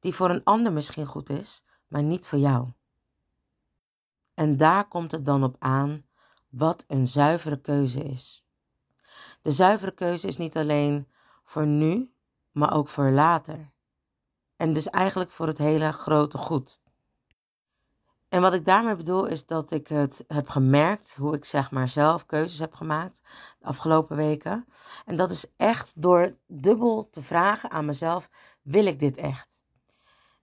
die 0.00 0.14
voor 0.14 0.30
een 0.30 0.44
ander 0.44 0.72
misschien 0.72 1.06
goed 1.06 1.30
is, 1.30 1.64
maar 1.86 2.02
niet 2.02 2.26
voor 2.26 2.38
jou. 2.38 2.72
En 4.34 4.56
daar 4.56 4.88
komt 4.88 5.12
het 5.12 5.26
dan 5.26 5.44
op 5.44 5.56
aan 5.58 6.04
wat 6.48 6.84
een 6.88 7.06
zuivere 7.06 7.60
keuze 7.60 8.02
is. 8.02 8.44
De 9.42 9.52
zuivere 9.52 9.92
keuze 9.92 10.26
is 10.26 10.36
niet 10.36 10.56
alleen 10.56 11.08
voor 11.44 11.66
nu, 11.66 12.12
maar 12.50 12.72
ook 12.72 12.88
voor 12.88 13.10
later. 13.10 13.72
En 14.56 14.72
dus 14.72 14.90
eigenlijk 14.90 15.30
voor 15.30 15.46
het 15.46 15.58
hele 15.58 15.92
grote 15.92 16.38
goed. 16.38 16.80
En 18.28 18.40
wat 18.40 18.52
ik 18.52 18.64
daarmee 18.64 18.96
bedoel 18.96 19.26
is 19.26 19.46
dat 19.46 19.70
ik 19.70 19.88
het 19.88 20.24
heb 20.28 20.48
gemerkt, 20.48 21.16
hoe 21.16 21.34
ik 21.34 21.44
zeg 21.44 21.70
maar 21.70 21.88
zelf 21.88 22.26
keuzes 22.26 22.58
heb 22.58 22.74
gemaakt 22.74 23.22
de 23.58 23.66
afgelopen 23.66 24.16
weken. 24.16 24.66
En 25.04 25.16
dat 25.16 25.30
is 25.30 25.52
echt 25.56 26.02
door 26.02 26.36
dubbel 26.46 27.08
te 27.10 27.22
vragen 27.22 27.70
aan 27.70 27.84
mezelf, 27.84 28.30
wil 28.62 28.86
ik 28.86 29.00
dit 29.00 29.16
echt? 29.16 29.59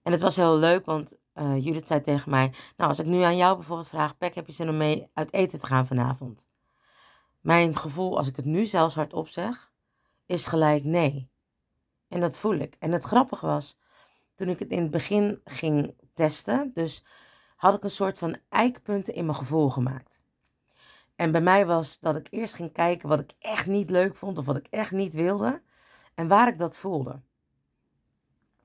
En 0.07 0.13
het 0.13 0.21
was 0.21 0.35
heel 0.35 0.57
leuk, 0.57 0.85
want 0.85 1.17
uh, 1.35 1.63
Judith 1.65 1.87
zei 1.87 2.01
tegen 2.01 2.29
mij, 2.31 2.53
nou 2.77 2.89
als 2.89 2.99
ik 2.99 3.05
nu 3.05 3.21
aan 3.21 3.37
jou 3.37 3.55
bijvoorbeeld 3.55 3.87
vraag, 3.87 4.17
Pek, 4.17 4.35
heb 4.35 4.47
je 4.47 4.53
zin 4.53 4.69
om 4.69 4.77
mee 4.77 5.09
uit 5.13 5.33
eten 5.33 5.59
te 5.59 5.65
gaan 5.65 5.87
vanavond? 5.87 6.45
Mijn 7.39 7.77
gevoel, 7.77 8.17
als 8.17 8.27
ik 8.27 8.35
het 8.35 8.45
nu 8.45 8.65
zelfs 8.65 8.95
hardop 8.95 9.27
zeg, 9.27 9.71
is 10.25 10.47
gelijk 10.47 10.83
nee. 10.83 11.29
En 12.07 12.19
dat 12.19 12.37
voel 12.37 12.55
ik. 12.55 12.75
En 12.79 12.91
het 12.91 13.03
grappige 13.03 13.45
was, 13.45 13.77
toen 14.35 14.49
ik 14.49 14.59
het 14.59 14.71
in 14.71 14.81
het 14.81 14.91
begin 14.91 15.41
ging 15.43 15.93
testen, 16.13 16.71
dus 16.73 17.05
had 17.55 17.73
ik 17.73 17.83
een 17.83 17.89
soort 17.89 18.17
van 18.17 18.37
eikpunten 18.49 19.13
in 19.13 19.25
mijn 19.25 19.37
gevoel 19.37 19.69
gemaakt. 19.69 20.19
En 21.15 21.31
bij 21.31 21.41
mij 21.41 21.65
was 21.65 21.99
dat 21.99 22.15
ik 22.15 22.27
eerst 22.29 22.53
ging 22.53 22.73
kijken 22.73 23.09
wat 23.09 23.19
ik 23.19 23.31
echt 23.39 23.65
niet 23.65 23.89
leuk 23.89 24.15
vond 24.15 24.37
of 24.37 24.45
wat 24.45 24.57
ik 24.57 24.67
echt 24.69 24.91
niet 24.91 25.13
wilde 25.13 25.61
en 26.13 26.27
waar 26.27 26.47
ik 26.47 26.57
dat 26.57 26.77
voelde. 26.77 27.21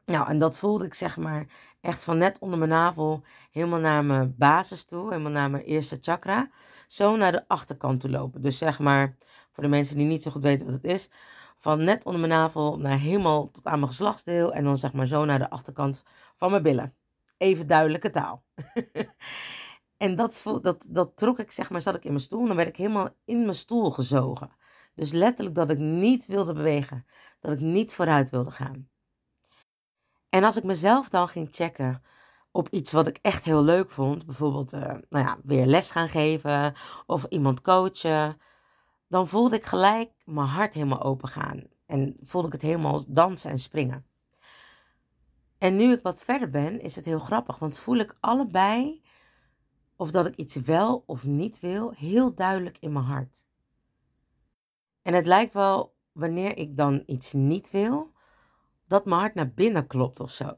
Nou, 0.04 0.28
en 0.28 0.38
dat 0.38 0.56
voelde 0.56 0.85
ik 0.85 0.94
zeg 0.94 1.16
maar 1.16 1.47
echt 1.80 2.02
van 2.02 2.18
net 2.18 2.38
onder 2.38 2.59
mijn 2.59 2.71
navel 2.71 3.25
helemaal 3.50 3.80
naar 3.80 4.04
mijn 4.04 4.35
basis 4.38 4.85
toe, 4.85 5.11
helemaal 5.11 5.32
naar 5.32 5.50
mijn 5.50 5.64
eerste 5.64 5.99
chakra, 6.00 6.50
zo 6.87 7.16
naar 7.16 7.32
de 7.32 7.49
achterkant 7.49 8.00
toe 8.00 8.11
lopen. 8.11 8.42
Dus 8.42 8.59
zeg 8.59 8.78
maar, 8.78 9.16
voor 9.52 9.62
de 9.62 9.68
mensen 9.68 9.97
die 9.97 10.06
niet 10.06 10.23
zo 10.23 10.30
goed 10.30 10.42
weten 10.42 10.66
wat 10.66 10.75
het 10.75 10.85
is, 10.85 11.11
van 11.59 11.85
net 11.85 12.04
onder 12.04 12.21
mijn 12.21 12.32
navel 12.32 12.78
naar 12.78 12.99
helemaal 12.99 13.50
tot 13.50 13.64
aan 13.64 13.78
mijn 13.78 13.90
geslachtsdeel 13.90 14.52
en 14.52 14.64
dan 14.64 14.78
zeg 14.78 14.92
maar 14.92 15.06
zo 15.06 15.25
naar 15.25 15.38
de 15.38 15.50
achterkant 15.50 16.02
van 16.37 16.50
mijn 16.50 16.62
billen 16.62 16.94
even 17.42 17.66
duidelijke 17.66 18.11
taal. 18.11 18.44
en 19.97 20.14
dat, 20.14 20.42
dat, 20.62 20.88
dat 20.90 21.16
trok 21.16 21.38
ik, 21.38 21.50
zeg 21.50 21.71
maar, 21.71 21.80
zat 21.80 21.94
ik 21.94 22.04
in 22.04 22.11
mijn 22.11 22.23
stoel 22.23 22.47
dan 22.47 22.56
werd 22.56 22.68
ik 22.68 22.76
helemaal 22.76 23.09
in 23.25 23.40
mijn 23.40 23.54
stoel 23.54 23.90
gezogen. 23.90 24.50
Dus 24.95 25.12
letterlijk 25.12 25.56
dat 25.56 25.71
ik 25.71 25.78
niet 25.78 26.26
wilde 26.26 26.52
bewegen, 26.52 27.06
dat 27.41 27.52
ik 27.52 27.60
niet 27.60 27.95
vooruit 27.95 28.30
wilde 28.30 28.50
gaan. 28.50 28.88
En 30.32 30.45
als 30.45 30.56
ik 30.56 30.64
mezelf 30.64 31.08
dan 31.08 31.28
ging 31.28 31.49
checken 31.50 32.02
op 32.50 32.68
iets 32.68 32.92
wat 32.92 33.06
ik 33.06 33.18
echt 33.23 33.45
heel 33.45 33.62
leuk 33.62 33.90
vond, 33.90 34.26
bijvoorbeeld 34.26 34.73
uh, 34.73 34.80
nou 34.80 35.25
ja, 35.25 35.38
weer 35.45 35.66
les 35.66 35.90
gaan 35.90 36.08
geven 36.08 36.75
of 37.06 37.25
iemand 37.28 37.60
coachen, 37.60 38.40
dan 39.08 39.28
voelde 39.28 39.56
ik 39.56 39.64
gelijk 39.64 40.10
mijn 40.25 40.47
hart 40.47 40.75
helemaal 40.75 41.02
open 41.02 41.28
gaan 41.28 41.62
en 41.86 42.16
voelde 42.23 42.47
ik 42.47 42.52
het 42.52 42.62
helemaal 42.62 43.04
dansen 43.06 43.50
en 43.50 43.58
springen. 43.58 44.06
En 45.58 45.76
nu 45.76 45.92
ik 45.92 46.02
wat 46.02 46.25
verder 46.25 46.50
ben, 46.50 46.80
is 46.80 46.97
het 46.97 47.04
heel 47.04 47.18
grappig, 47.18 47.58
want 47.58 47.78
voel 47.78 47.97
ik 47.97 48.16
allebei 48.21 49.02
of 49.97 50.10
dat 50.10 50.26
ik 50.26 50.36
iets 50.36 50.56
wel 50.56 51.02
of 51.06 51.25
niet 51.25 51.60
wil, 51.60 51.90
heel 51.90 52.34
duidelijk 52.34 52.78
in 52.78 52.92
mijn 52.92 53.04
hart. 53.04 53.45
En 55.02 55.14
het 55.14 55.26
lijkt 55.26 55.54
wel, 55.54 55.95
wanneer 56.12 56.56
ik 56.56 56.76
dan 56.76 57.02
iets 57.06 57.32
niet 57.32 57.71
wil, 57.71 58.12
dat 58.93 59.05
mijn 59.05 59.21
hart 59.21 59.35
naar 59.35 59.52
binnen 59.52 59.87
klopt 59.87 60.21
of 60.21 60.31
zo. 60.31 60.55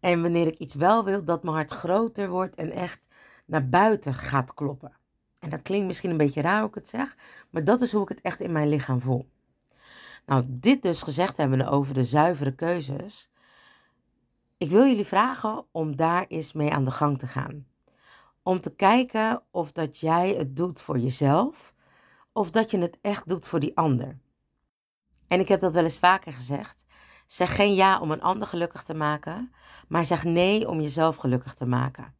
En 0.00 0.22
wanneer 0.22 0.46
ik 0.46 0.58
iets 0.58 0.74
wel 0.74 1.04
wil, 1.04 1.24
dat 1.24 1.42
mijn 1.42 1.54
hart 1.54 1.70
groter 1.70 2.28
wordt 2.28 2.56
en 2.56 2.72
echt 2.72 3.08
naar 3.46 3.68
buiten 3.68 4.14
gaat 4.14 4.54
kloppen. 4.54 4.96
En 5.38 5.50
dat 5.50 5.62
klinkt 5.62 5.86
misschien 5.86 6.10
een 6.10 6.16
beetje 6.16 6.40
raar 6.40 6.58
hoe 6.60 6.68
ik 6.68 6.74
het 6.74 6.88
zeg, 6.88 7.16
maar 7.50 7.64
dat 7.64 7.80
is 7.80 7.92
hoe 7.92 8.02
ik 8.02 8.08
het 8.08 8.20
echt 8.20 8.40
in 8.40 8.52
mijn 8.52 8.68
lichaam 8.68 9.00
voel. 9.00 9.30
Nou, 10.26 10.44
dit 10.46 10.82
dus 10.82 11.02
gezegd 11.02 11.36
hebben 11.36 11.66
over 11.68 11.94
de 11.94 12.04
zuivere 12.04 12.54
keuzes, 12.54 13.30
ik 14.56 14.70
wil 14.70 14.86
jullie 14.86 15.04
vragen 15.04 15.66
om 15.70 15.96
daar 15.96 16.26
eens 16.26 16.52
mee 16.52 16.72
aan 16.72 16.84
de 16.84 16.90
gang 16.90 17.18
te 17.18 17.26
gaan. 17.26 17.66
Om 18.42 18.60
te 18.60 18.74
kijken 18.74 19.42
of 19.50 19.72
dat 19.72 19.98
jij 19.98 20.34
het 20.34 20.56
doet 20.56 20.80
voor 20.80 20.98
jezelf 20.98 21.74
of 22.32 22.50
dat 22.50 22.70
je 22.70 22.78
het 22.78 22.98
echt 23.00 23.28
doet 23.28 23.46
voor 23.46 23.60
die 23.60 23.76
ander. 23.76 24.18
En 25.30 25.40
ik 25.40 25.48
heb 25.48 25.60
dat 25.60 25.74
wel 25.74 25.84
eens 25.84 25.98
vaker 25.98 26.32
gezegd. 26.32 26.84
Zeg 27.30 27.54
geen 27.54 27.74
ja 27.74 28.00
om 28.00 28.10
een 28.10 28.22
ander 28.22 28.46
gelukkig 28.46 28.82
te 28.82 28.94
maken, 28.94 29.52
maar 29.88 30.04
zeg 30.04 30.24
nee 30.24 30.68
om 30.68 30.80
jezelf 30.80 31.16
gelukkig 31.16 31.54
te 31.54 31.66
maken. 31.66 32.14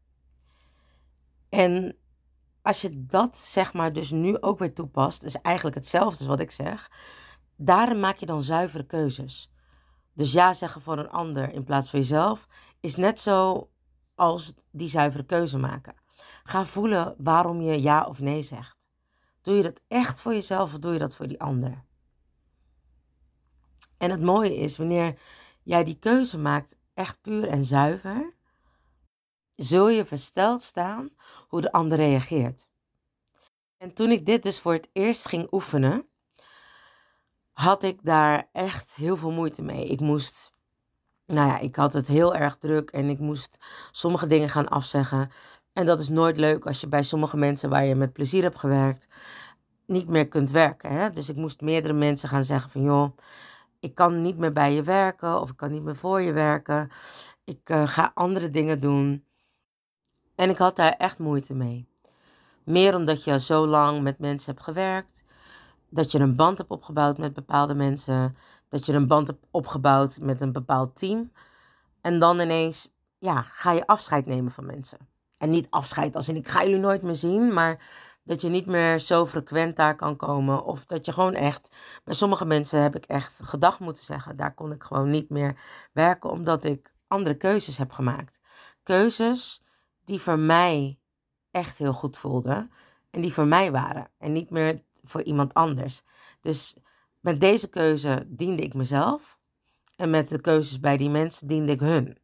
En 1.49 1.97
als 2.63 2.81
je 2.81 3.07
dat 3.07 3.37
zeg 3.37 3.73
maar 3.73 3.93
dus 3.93 4.11
nu 4.11 4.41
ook 4.41 4.59
weer 4.59 4.75
toepast, 4.75 5.23
is 5.23 5.41
eigenlijk 5.41 5.77
hetzelfde 5.77 6.19
als 6.19 6.27
wat 6.27 6.41
ik 6.41 6.51
zeg. 6.51 6.91
Daarin 7.57 8.01
maak 8.01 8.17
je 8.17 8.27
dan 8.27 8.43
zuivere 8.43 8.87
keuzes. 8.87 9.53
Dus 10.15 10.33
ja 10.33 10.53
zeggen 10.53 10.83
voor 10.83 10.99
een 10.99 11.11
ander 11.11 11.53
in 11.53 11.65
plaats 11.65 11.91
van 11.91 11.99
jezelf 11.99 12.47
is 12.81 12.97
net 12.97 13.21
zo 13.21 13.71
als 14.15 14.55
die 14.71 14.89
zuivere 14.89 15.25
keuze 15.25 15.59
maken. 15.59 15.95
Ga 16.43 16.67
voelen 16.67 17.15
waarom 17.19 17.61
je 17.61 17.83
ja 17.83 18.05
of 18.05 18.19
nee 18.21 18.43
zegt. 18.43 18.79
Doe 19.43 19.57
je 19.57 19.63
dat 19.63 19.81
echt 19.89 20.21
voor 20.21 20.33
jezelf 20.33 20.73
of 20.73 20.79
doe 20.79 20.93
je 20.93 20.99
dat 20.99 21.17
voor 21.17 21.29
die 21.29 21.41
ander? 21.41 21.85
En 24.01 24.11
het 24.11 24.21
mooie 24.21 24.57
is, 24.57 24.77
wanneer 24.77 25.19
jij 25.63 25.85
die 25.85 25.99
keuze 25.99 26.39
maakt, 26.39 26.77
echt 26.95 27.21
puur 27.21 27.49
en 27.49 27.65
zuiver, 27.65 28.33
zul 29.57 29.89
je 29.89 30.05
versteld 30.05 30.63
staan 30.63 31.11
hoe 31.49 31.61
de 31.61 31.73
ander 31.73 31.99
reageert. 31.99 32.69
En 33.77 33.95
toen 33.95 34.11
ik 34.11 34.27
dit 34.27 34.43
dus 34.43 34.61
voor 34.61 34.73
het 34.73 34.89
eerst 34.93 35.29
ging 35.29 35.53
oefenen, 35.53 36.09
had 37.53 37.83
ik 37.83 37.99
daar 38.03 38.49
echt 38.53 38.95
heel 38.95 39.17
veel 39.17 39.31
moeite 39.31 39.63
mee. 39.63 39.87
Ik 39.87 40.01
moest, 40.01 40.53
nou 41.27 41.49
ja, 41.49 41.59
ik 41.59 41.77
had 41.77 41.93
het 41.93 42.07
heel 42.07 42.35
erg 42.35 42.57
druk 42.57 42.91
en 42.91 43.09
ik 43.09 43.19
moest 43.19 43.59
sommige 43.91 44.27
dingen 44.27 44.49
gaan 44.49 44.69
afzeggen. 44.69 45.31
En 45.73 45.87
dat 45.87 46.01
is 46.01 46.09
nooit 46.09 46.37
leuk 46.37 46.67
als 46.67 46.81
je 46.81 46.89
bij 46.89 47.03
sommige 47.03 47.37
mensen 47.37 47.71
waar 47.71 47.85
je 47.85 47.95
met 47.95 48.13
plezier 48.13 48.43
hebt 48.43 48.59
gewerkt, 48.59 49.09
niet 49.87 50.09
meer 50.09 50.29
kunt 50.29 50.51
werken. 50.51 50.91
Hè? 50.91 51.11
Dus 51.11 51.29
ik 51.29 51.37
moest 51.37 51.61
meerdere 51.61 51.95
mensen 51.95 52.29
gaan 52.29 52.45
zeggen 52.45 52.71
van 52.71 52.83
joh, 52.83 53.17
ik 53.81 53.95
kan 53.95 54.21
niet 54.21 54.39
meer 54.39 54.53
bij 54.53 54.75
je 54.75 54.83
werken 54.83 55.41
of 55.41 55.51
ik 55.51 55.57
kan 55.57 55.71
niet 55.71 55.83
meer 55.83 55.97
voor 55.97 56.21
je 56.21 56.33
werken. 56.33 56.91
Ik 57.45 57.71
uh, 57.71 57.87
ga 57.87 58.11
andere 58.15 58.51
dingen 58.51 58.81
doen. 58.81 59.25
En 60.35 60.51
ik 60.51 60.59
had 60.59 60.77
daar 60.77 60.93
echt 60.93 61.19
moeite 61.19 61.55
mee. 61.55 61.89
Meer 62.65 62.95
omdat 62.95 63.25
je 63.25 63.41
zo 63.41 63.67
lang 63.67 64.03
met 64.03 64.19
mensen 64.19 64.53
hebt 64.53 64.65
gewerkt 64.65 65.25
dat 65.91 66.13
je 66.13 66.19
een 66.19 66.37
band 66.37 66.59
hebt 66.59 66.71
opgebouwd 66.71 67.19
met 67.19 67.35
bepaalde 67.35 67.75
mensen, 67.75 68.37
dat 68.69 68.87
je 68.87 68.93
een 68.93 69.07
band 69.07 69.27
hebt 69.27 69.47
opgebouwd 69.51 70.19
met 70.21 70.41
een 70.41 70.53
bepaald 70.53 70.97
team. 70.97 71.33
En 72.01 72.19
dan 72.19 72.41
ineens, 72.41 72.93
ja, 73.19 73.43
ga 73.43 73.73
je 73.73 73.87
afscheid 73.87 74.27
nemen 74.27 74.53
van 74.53 74.67
mensen. 74.67 74.99
En 75.37 75.51
niet 75.51 75.67
afscheid 75.71 76.17
als 76.17 76.29
in 76.29 76.37
ik 76.37 76.49
ga 76.49 76.63
jullie 76.63 76.79
nooit 76.79 77.03
meer 77.03 77.15
zien, 77.15 77.53
maar 77.53 77.85
dat 78.31 78.41
je 78.41 78.49
niet 78.49 78.67
meer 78.67 78.99
zo 78.99 79.27
frequent 79.27 79.77
daar 79.77 79.97
kan 79.97 80.17
komen. 80.17 80.65
Of 80.65 80.87
dat 80.87 81.07
je 81.07 81.13
gewoon 81.13 81.35
echt, 81.35 81.71
bij 82.05 82.15
sommige 82.15 82.45
mensen 82.45 82.83
heb 82.83 82.97
ik 82.97 83.05
echt 83.05 83.41
gedag 83.43 83.81
moeten 83.81 84.05
zeggen. 84.05 84.37
Daar 84.37 84.55
kon 84.55 84.73
ik 84.73 84.83
gewoon 84.83 85.11
niet 85.11 85.31
meer 85.31 85.61
werken, 85.93 86.31
omdat 86.31 86.65
ik 86.65 86.93
andere 87.07 87.37
keuzes 87.37 87.79
heb 87.79 87.93
gemaakt. 87.93 88.41
Keuzes 88.83 89.63
die 90.05 90.21
voor 90.21 90.39
mij 90.39 90.99
echt 91.51 91.79
heel 91.79 91.93
goed 91.93 92.19
voelden 92.19 92.71
en 93.11 93.21
die 93.21 93.33
voor 93.33 93.47
mij 93.47 93.71
waren. 93.71 94.11
En 94.19 94.33
niet 94.33 94.51
meer 94.51 94.83
voor 95.03 95.23
iemand 95.23 95.55
anders. 95.55 96.03
Dus 96.41 96.77
met 97.21 97.41
deze 97.41 97.69
keuze 97.69 98.25
diende 98.27 98.63
ik 98.63 98.75
mezelf 98.75 99.39
En 99.97 100.11
met 100.11 100.29
de 100.29 100.41
keuzes 100.41 100.81
bij 100.81 100.97
die 100.97 101.11
mensen 101.11 101.47
diende 101.47 101.73
ik 101.73 101.81
hun. 101.81 102.19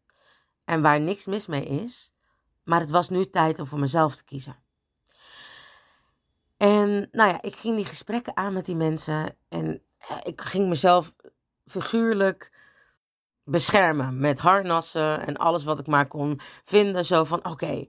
En 0.65 0.83
waar 0.83 1.01
niks 1.01 1.27
mis 1.27 1.47
mee 1.47 1.65
is, 1.65 2.13
maar 2.65 2.81
het 2.81 2.91
was 2.91 3.09
nu 3.09 3.31
tijd 3.31 3.59
om 3.59 3.67
voor 3.67 3.79
mezelf 3.79 4.17
te 4.17 4.25
kiezen. 4.25 4.66
En 6.57 7.09
nou 7.13 7.31
ja, 7.31 7.43
ik 7.43 7.57
ging 7.57 7.77
die 7.77 7.85
gesprekken 7.85 8.37
aan 8.37 8.53
met 8.53 8.65
die 8.65 8.77
mensen 8.77 9.37
en 9.49 9.83
ik 10.23 10.41
ging 10.41 10.69
mezelf 10.69 11.15
figuurlijk 11.67 12.53
beschermen 13.45 14.19
met 14.19 14.39
harnassen 14.39 15.27
en 15.27 15.37
alles 15.37 15.65
wat 15.65 15.81
ik 15.81 15.87
maar 15.87 16.09
kon 16.09 16.41
vinden. 16.65 17.05
Zo 17.05 17.25
van 17.25 17.45
oké, 17.45 17.87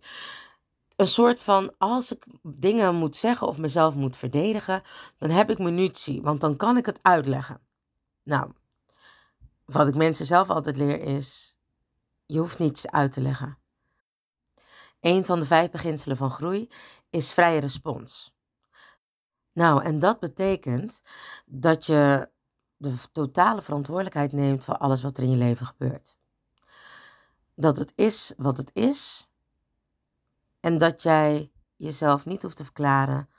een 0.96 1.08
soort 1.08 1.40
van 1.40 1.74
als 1.78 2.12
ik 2.12 2.26
dingen 2.42 2.96
moet 2.96 3.16
zeggen 3.16 3.48
of 3.48 3.58
mezelf 3.58 3.96
moet 3.96 4.18
verdedigen, 4.18 4.84
dan 5.18 5.30
heb 5.30 5.50
ik 5.50 5.58
munitie, 5.58 6.22
want 6.22 6.42
dan 6.42 6.56
kan 6.56 6.78
ik 6.78 6.86
het 6.86 7.00
uitleggen. 7.02 7.62
Nou, 8.24 8.52
wat 9.66 9.88
ik 9.88 9.96
mensen 9.96 10.26
zelf 10.26 10.50
altijd 10.50 10.78
leer 10.78 11.02
is, 11.02 11.58
je 12.26 12.40
hoeft 12.40 12.60
niets 12.60 12.88
uit 12.88 13.12
te 13.12 13.22
leggen. 13.22 13.58
Een 15.00 15.26
van 15.26 15.40
de 15.40 15.46
vijf 15.46 15.72
beginselen 15.72 16.18
van 16.18 16.30
groei 16.30 16.70
is 17.10 17.34
vrije 17.34 17.60
respons. 17.60 18.37
Nou, 19.58 19.84
en 19.84 20.00
dat 20.00 20.20
betekent 20.20 21.02
dat 21.46 21.86
je 21.86 22.30
de 22.78 22.96
totale 23.12 23.62
verantwoordelijkheid 23.62 24.32
neemt 24.32 24.64
voor 24.64 24.78
alles 24.78 25.02
wat 25.02 25.18
er 25.18 25.24
in 25.24 25.30
je 25.30 25.36
leven 25.36 25.66
gebeurt. 25.66 26.18
Dat 27.56 27.78
het 27.78 27.92
is 27.96 28.34
wat 28.38 28.58
het 28.58 28.72
is 28.74 29.28
en 30.60 30.78
dat 30.78 31.02
jij 31.02 31.52
jezelf 31.76 32.26
niet 32.26 32.42
hoeft 32.42 32.56
te 32.58 32.64
verklaren 32.64 33.30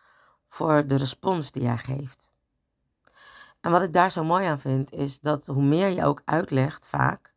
voor 0.49 0.87
de 0.87 0.97
respons 0.97 1.51
die 1.51 1.63
jij 1.63 1.79
geeft. 1.79 2.31
En 3.61 3.71
wat 3.71 3.83
ik 3.83 3.93
daar 3.93 4.13
zo 4.13 4.25
mooi 4.25 4.47
aan 4.47 4.61
vind, 4.61 4.93
is 4.93 5.21
dat 5.21 5.47
hoe 5.47 5.63
meer 5.63 5.89
je 5.89 6.05
ook 6.05 6.23
uitlegt, 6.25 6.87
vaak, 6.87 7.35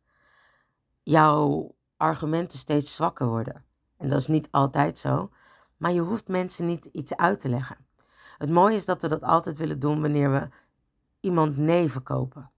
jouw 1.02 1.74
argumenten 1.96 2.58
steeds 2.58 2.94
zwakker 2.94 3.26
worden. 3.26 3.64
En 3.96 4.08
dat 4.08 4.20
is 4.20 4.26
niet 4.26 4.48
altijd 4.50 4.98
zo, 4.98 5.30
maar 5.76 5.92
je 5.92 6.00
hoeft 6.00 6.28
mensen 6.28 6.66
niet 6.66 6.84
iets 6.84 7.16
uit 7.16 7.40
te 7.40 7.48
leggen. 7.48 7.90
Het 8.42 8.50
mooie 8.50 8.74
is 8.74 8.84
dat 8.84 9.02
we 9.02 9.08
dat 9.08 9.22
altijd 9.22 9.56
willen 9.56 9.78
doen 9.78 10.00
wanneer 10.00 10.32
we 10.32 10.48
iemand 11.20 11.56
nee 11.56 11.90
verkopen. 11.90 12.50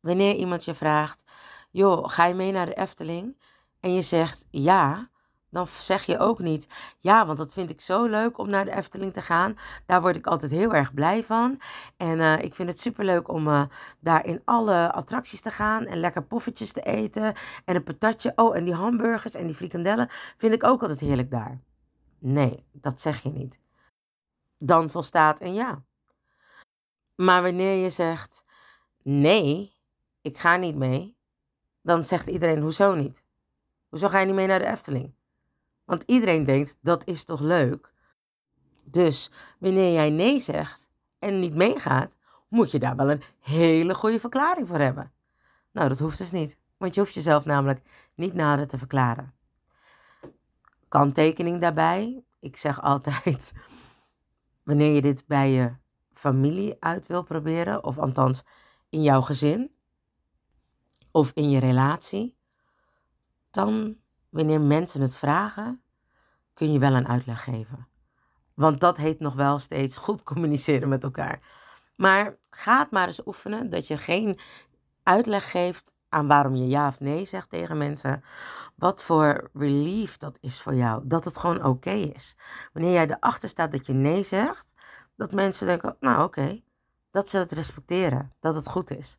Wanneer 0.00 0.34
iemand 0.34 0.64
je 0.64 0.74
vraagt, 0.74 1.24
joh, 1.70 2.08
ga 2.08 2.26
je 2.26 2.34
mee 2.34 2.52
naar 2.52 2.66
de 2.66 2.74
Efteling? 2.74 3.40
En 3.80 3.94
je 3.94 4.02
zegt 4.02 4.46
ja, 4.50 5.10
dan 5.50 5.66
zeg 5.66 6.04
je 6.04 6.18
ook 6.18 6.38
niet, 6.38 6.68
ja, 6.98 7.26
want 7.26 7.38
dat 7.38 7.52
vind 7.52 7.70
ik 7.70 7.80
zo 7.80 8.04
leuk 8.04 8.38
om 8.38 8.50
naar 8.50 8.64
de 8.64 8.76
Efteling 8.76 9.12
te 9.12 9.22
gaan. 9.22 9.56
Daar 9.86 10.00
word 10.00 10.16
ik 10.16 10.26
altijd 10.26 10.50
heel 10.50 10.74
erg 10.74 10.94
blij 10.94 11.24
van. 11.24 11.60
En 11.96 12.20
eh, 12.20 12.38
ik 12.38 12.54
vind 12.54 12.68
het 12.68 12.80
superleuk 12.80 13.28
om 13.28 13.48
uh, 13.48 13.62
daar 14.00 14.26
in 14.26 14.42
alle 14.44 14.92
attracties 14.92 15.40
te 15.40 15.50
gaan 15.50 15.86
en 15.86 16.00
lekker 16.00 16.22
poffertjes 16.22 16.72
te 16.72 16.82
eten. 16.82 17.34
En 17.64 17.76
een 17.76 17.82
patatje, 17.82 18.32
oh, 18.34 18.56
en 18.56 18.64
die 18.64 18.74
hamburgers 18.74 19.34
en 19.34 19.46
die 19.46 19.56
frikandellen 19.56 20.08
vind 20.36 20.54
ik 20.54 20.64
ook 20.64 20.80
altijd 20.82 21.00
heerlijk 21.00 21.30
daar. 21.30 21.60
Nee, 22.18 22.64
dat 22.72 23.00
zeg 23.00 23.22
je 23.22 23.30
niet. 23.30 23.58
Dan 24.64 24.90
volstaat 24.90 25.40
een 25.40 25.54
ja. 25.54 25.84
Maar 27.14 27.42
wanneer 27.42 27.82
je 27.82 27.90
zegt, 27.90 28.44
nee, 29.02 29.72
ik 30.20 30.38
ga 30.38 30.56
niet 30.56 30.76
mee, 30.76 31.16
dan 31.82 32.04
zegt 32.04 32.26
iedereen, 32.26 32.62
hoezo 32.62 32.94
niet? 32.94 33.24
Hoezo 33.88 34.08
ga 34.08 34.18
je 34.18 34.26
niet 34.26 34.34
mee 34.34 34.46
naar 34.46 34.58
de 34.58 34.66
Efteling? 34.66 35.14
Want 35.84 36.02
iedereen 36.06 36.44
denkt, 36.44 36.76
dat 36.80 37.06
is 37.06 37.24
toch 37.24 37.40
leuk? 37.40 37.92
Dus 38.84 39.30
wanneer 39.58 39.92
jij 39.92 40.10
nee 40.10 40.40
zegt 40.40 40.88
en 41.18 41.40
niet 41.40 41.54
meegaat, 41.54 42.16
moet 42.48 42.70
je 42.70 42.78
daar 42.78 42.96
wel 42.96 43.10
een 43.10 43.22
hele 43.40 43.94
goede 43.94 44.20
verklaring 44.20 44.68
voor 44.68 44.78
hebben. 44.78 45.12
Nou, 45.70 45.88
dat 45.88 45.98
hoeft 45.98 46.18
dus 46.18 46.30
niet, 46.30 46.56
want 46.76 46.94
je 46.94 47.00
hoeft 47.00 47.14
jezelf 47.14 47.44
namelijk 47.44 47.80
niet 48.14 48.34
nader 48.34 48.66
te 48.66 48.78
verklaren. 48.78 49.34
Kanttekening 50.88 51.60
daarbij, 51.60 52.24
ik 52.40 52.56
zeg 52.56 52.82
altijd, 52.82 53.52
wanneer 54.62 54.94
je 54.94 55.00
dit 55.00 55.24
bij 55.26 55.50
je 55.50 55.76
familie 56.12 56.76
uit 56.80 57.06
wil 57.06 57.22
proberen, 57.22 57.84
of 57.84 57.98
althans 57.98 58.42
in 58.88 59.02
jouw 59.02 59.20
gezin 59.20 59.70
of 61.10 61.30
in 61.34 61.50
je 61.50 61.58
relatie, 61.58 62.36
dan 63.50 63.96
wanneer 64.28 64.60
mensen 64.60 65.00
het 65.00 65.16
vragen, 65.16 65.82
kun 66.54 66.72
je 66.72 66.78
wel 66.78 66.94
een 66.94 67.08
uitleg 67.08 67.44
geven. 67.44 67.88
Want 68.54 68.80
dat 68.80 68.96
heet 68.96 69.20
nog 69.20 69.34
wel 69.34 69.58
steeds 69.58 69.96
goed 70.06 70.22
communiceren 70.22 70.88
met 70.88 71.04
elkaar. 71.04 71.42
Maar 71.96 72.38
ga 72.50 72.78
het 72.78 72.90
maar 72.90 73.06
eens 73.06 73.26
oefenen 73.26 73.70
dat 73.70 73.86
je 73.86 73.96
geen 73.96 74.38
uitleg 75.02 75.50
geeft 75.50 75.92
aan 76.10 76.26
waarom 76.26 76.54
je 76.54 76.66
ja 76.68 76.88
of 76.88 77.00
nee 77.00 77.24
zegt 77.24 77.50
tegen 77.50 77.78
mensen. 77.78 78.24
Wat 78.74 79.02
voor 79.02 79.50
relief 79.52 80.16
dat 80.16 80.38
is 80.40 80.60
voor 80.62 80.74
jou. 80.74 81.02
Dat 81.04 81.24
het 81.24 81.38
gewoon 81.38 81.64
oké 81.64 81.90
is. 81.90 82.36
Wanneer 82.72 82.92
jij 82.92 83.06
erachter 83.06 83.48
staat 83.48 83.72
dat 83.72 83.86
je 83.86 83.92
nee 83.92 84.22
zegt, 84.22 84.72
dat 85.16 85.32
mensen 85.32 85.66
denken, 85.66 85.96
nou 86.00 86.22
oké, 86.22 86.62
dat 87.10 87.28
ze 87.28 87.38
het 87.38 87.52
respecteren, 87.52 88.32
dat 88.40 88.54
het 88.54 88.68
goed 88.68 88.90
is. 88.90 89.18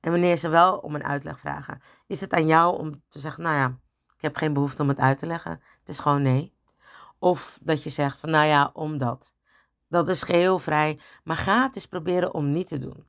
En 0.00 0.10
wanneer 0.10 0.36
ze 0.36 0.48
wel 0.48 0.78
om 0.78 0.94
een 0.94 1.04
uitleg 1.04 1.38
vragen, 1.38 1.82
is 2.06 2.20
het 2.20 2.32
aan 2.34 2.46
jou 2.46 2.78
om 2.78 3.02
te 3.08 3.18
zeggen, 3.18 3.42
nou 3.42 3.56
ja, 3.56 3.78
ik 4.16 4.20
heb 4.20 4.36
geen 4.36 4.52
behoefte 4.52 4.82
om 4.82 4.88
het 4.88 4.98
uit 4.98 5.18
te 5.18 5.26
leggen. 5.26 5.50
Het 5.50 5.88
is 5.88 5.98
gewoon 5.98 6.22
nee. 6.22 6.54
Of 7.18 7.58
dat 7.60 7.82
je 7.82 7.90
zegt 7.90 8.20
van, 8.20 8.30
nou 8.30 8.46
ja, 8.46 8.70
omdat. 8.72 9.34
Dat 9.88 10.08
is 10.08 10.22
geheel 10.22 10.58
vrij. 10.58 11.00
Maar 11.24 11.36
ga 11.36 11.62
het 11.62 11.74
eens 11.74 11.86
proberen 11.86 12.34
om 12.34 12.50
niet 12.50 12.68
te 12.68 12.78
doen. 12.78 13.06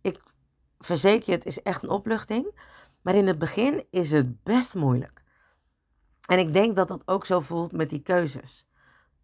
Ik 0.00 0.22
verzeker 0.84 1.30
je, 1.30 1.32
het 1.32 1.46
is 1.46 1.62
echt 1.62 1.82
een 1.82 1.88
opluchting. 1.88 2.70
Maar 3.02 3.14
in 3.14 3.26
het 3.26 3.38
begin 3.38 3.86
is 3.90 4.12
het 4.12 4.42
best 4.42 4.74
moeilijk. 4.74 5.22
En 6.26 6.38
ik 6.38 6.54
denk 6.54 6.76
dat 6.76 6.88
dat 6.88 7.08
ook 7.08 7.26
zo 7.26 7.40
voelt 7.40 7.72
met 7.72 7.90
die 7.90 8.02
keuzes. 8.02 8.66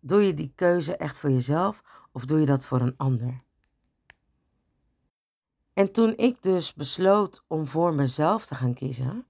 Doe 0.01 0.27
je 0.27 0.35
die 0.35 0.53
keuze 0.55 0.97
echt 0.97 1.19
voor 1.19 1.31
jezelf 1.31 1.83
of 2.13 2.25
doe 2.25 2.41
je 2.41 2.47
dat 2.47 2.65
voor 2.65 2.81
een 2.81 2.97
ander? 2.97 3.43
En 5.73 5.93
toen 5.93 6.17
ik 6.17 6.43
dus 6.43 6.75
besloot 6.75 7.45
om 7.47 7.67
voor 7.67 7.95
mezelf 7.95 8.47
te 8.47 8.55
gaan 8.55 8.75
kiezen, 8.75 9.27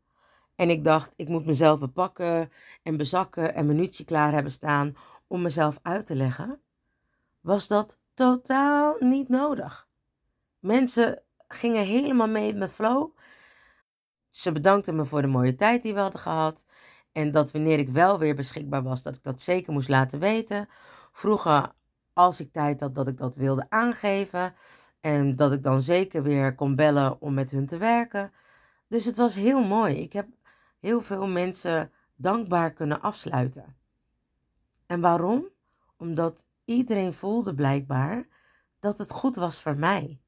en 0.54 0.70
ik 0.70 0.84
dacht, 0.84 1.12
ik 1.16 1.28
moet 1.28 1.46
mezelf 1.46 1.78
bepakken 1.78 2.52
en 2.82 2.96
bezakken 2.96 3.54
en 3.54 3.66
munitie 3.66 4.04
klaar 4.04 4.32
hebben 4.32 4.52
staan 4.52 4.96
om 5.26 5.42
mezelf 5.42 5.78
uit 5.82 6.06
te 6.06 6.14
leggen, 6.14 6.60
was 7.40 7.68
dat 7.68 7.98
totaal 8.14 8.96
niet 8.98 9.28
nodig. 9.28 9.88
Mensen 10.58 11.22
gingen 11.48 11.86
helemaal 11.86 12.28
mee 12.28 12.54
met 12.54 12.72
flow. 12.72 13.16
Ze 14.30 14.52
bedankten 14.52 14.96
me 14.96 15.04
voor 15.04 15.22
de 15.22 15.26
mooie 15.26 15.54
tijd 15.54 15.82
die 15.82 15.94
we 15.94 16.00
hadden 16.00 16.20
gehad. 16.20 16.66
En 17.12 17.30
dat 17.30 17.50
wanneer 17.50 17.78
ik 17.78 17.88
wel 17.88 18.18
weer 18.18 18.34
beschikbaar 18.34 18.82
was, 18.82 19.02
dat 19.02 19.14
ik 19.14 19.22
dat 19.22 19.40
zeker 19.40 19.72
moest 19.72 19.88
laten 19.88 20.18
weten. 20.18 20.68
Vroegen 21.12 21.74
als 22.12 22.40
ik 22.40 22.52
tijd 22.52 22.80
had, 22.80 22.94
dat 22.94 23.08
ik 23.08 23.16
dat 23.16 23.34
wilde 23.36 23.66
aangeven. 23.68 24.54
En 25.00 25.36
dat 25.36 25.52
ik 25.52 25.62
dan 25.62 25.80
zeker 25.80 26.22
weer 26.22 26.54
kon 26.54 26.74
bellen 26.74 27.20
om 27.20 27.34
met 27.34 27.50
hun 27.50 27.66
te 27.66 27.76
werken. 27.76 28.32
Dus 28.88 29.04
het 29.04 29.16
was 29.16 29.34
heel 29.34 29.64
mooi. 29.64 29.94
Ik 29.96 30.12
heb 30.12 30.28
heel 30.78 31.00
veel 31.00 31.26
mensen 31.26 31.92
dankbaar 32.16 32.72
kunnen 32.72 33.00
afsluiten. 33.00 33.76
En 34.86 35.00
waarom? 35.00 35.48
Omdat 35.96 36.46
iedereen 36.64 37.14
voelde 37.14 37.54
blijkbaar 37.54 38.26
dat 38.80 38.98
het 38.98 39.10
goed 39.10 39.36
was 39.36 39.62
voor 39.62 39.76
mij. 39.76 40.20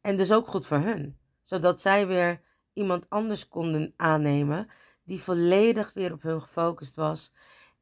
En 0.00 0.16
dus 0.16 0.32
ook 0.32 0.46
goed 0.46 0.66
voor 0.66 0.78
hun. 0.78 1.18
Zodat 1.42 1.80
zij 1.80 2.06
weer 2.06 2.40
iemand 2.72 3.10
anders 3.10 3.48
konden 3.48 3.94
aannemen 3.96 4.68
die 5.04 5.20
volledig 5.22 5.90
weer 5.94 6.12
op 6.12 6.22
hun 6.22 6.40
gefocust 6.40 6.94
was. 6.94 7.32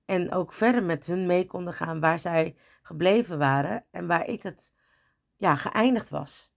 En 0.05 0.33
ook 0.33 0.53
verder 0.53 0.83
met 0.83 1.07
hun 1.07 1.27
mee 1.27 1.47
konden 1.47 1.73
gaan 1.73 2.01
waar 2.01 2.19
zij 2.19 2.57
gebleven 2.83 3.39
waren 3.39 3.85
en 3.91 4.07
waar 4.07 4.27
ik 4.27 4.43
het 4.43 4.73
ja, 5.37 5.57
geëindigd 5.57 6.09
was. 6.09 6.51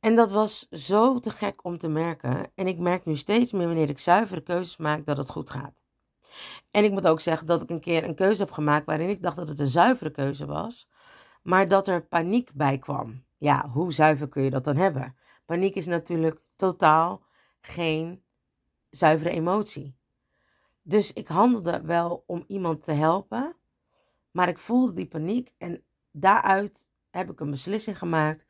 En 0.00 0.14
dat 0.14 0.30
was 0.30 0.68
zo 0.68 1.18
te 1.18 1.30
gek 1.30 1.64
om 1.64 1.78
te 1.78 1.88
merken. 1.88 2.50
En 2.54 2.66
ik 2.66 2.78
merk 2.78 3.04
nu 3.04 3.16
steeds 3.16 3.52
meer 3.52 3.66
wanneer 3.66 3.88
ik 3.88 3.98
zuivere 3.98 4.40
keuzes 4.40 4.76
maak 4.76 5.06
dat 5.06 5.16
het 5.16 5.30
goed 5.30 5.50
gaat. 5.50 5.74
En 6.70 6.84
ik 6.84 6.90
moet 6.90 7.06
ook 7.06 7.20
zeggen 7.20 7.46
dat 7.46 7.62
ik 7.62 7.70
een 7.70 7.80
keer 7.80 8.04
een 8.04 8.14
keuze 8.14 8.42
heb 8.42 8.50
gemaakt 8.50 8.86
waarin 8.86 9.08
ik 9.08 9.22
dacht 9.22 9.36
dat 9.36 9.48
het 9.48 9.58
een 9.58 9.68
zuivere 9.68 10.10
keuze 10.10 10.46
was, 10.46 10.88
maar 11.46 11.68
dat 11.68 11.88
er 11.88 12.06
paniek 12.06 12.52
bij 12.54 12.78
kwam. 12.78 13.24
Ja, 13.36 13.68
hoe 13.68 13.92
zuiver 13.92 14.28
kun 14.28 14.42
je 14.42 14.50
dat 14.50 14.64
dan 14.64 14.76
hebben? 14.76 15.16
Paniek 15.44 15.74
is 15.74 15.86
natuurlijk 15.86 16.40
totaal 16.56 17.22
geen 17.60 18.22
zuivere 18.90 19.30
emotie. 19.30 19.96
Dus 20.82 21.12
ik 21.12 21.28
handelde 21.28 21.80
wel 21.80 22.24
om 22.26 22.44
iemand 22.46 22.82
te 22.82 22.92
helpen, 22.92 23.56
maar 24.30 24.48
ik 24.48 24.58
voelde 24.58 24.92
die 24.92 25.06
paniek 25.06 25.54
en 25.58 25.84
daaruit 26.10 26.88
heb 27.10 27.30
ik 27.30 27.40
een 27.40 27.50
beslissing 27.50 27.98
gemaakt 27.98 28.46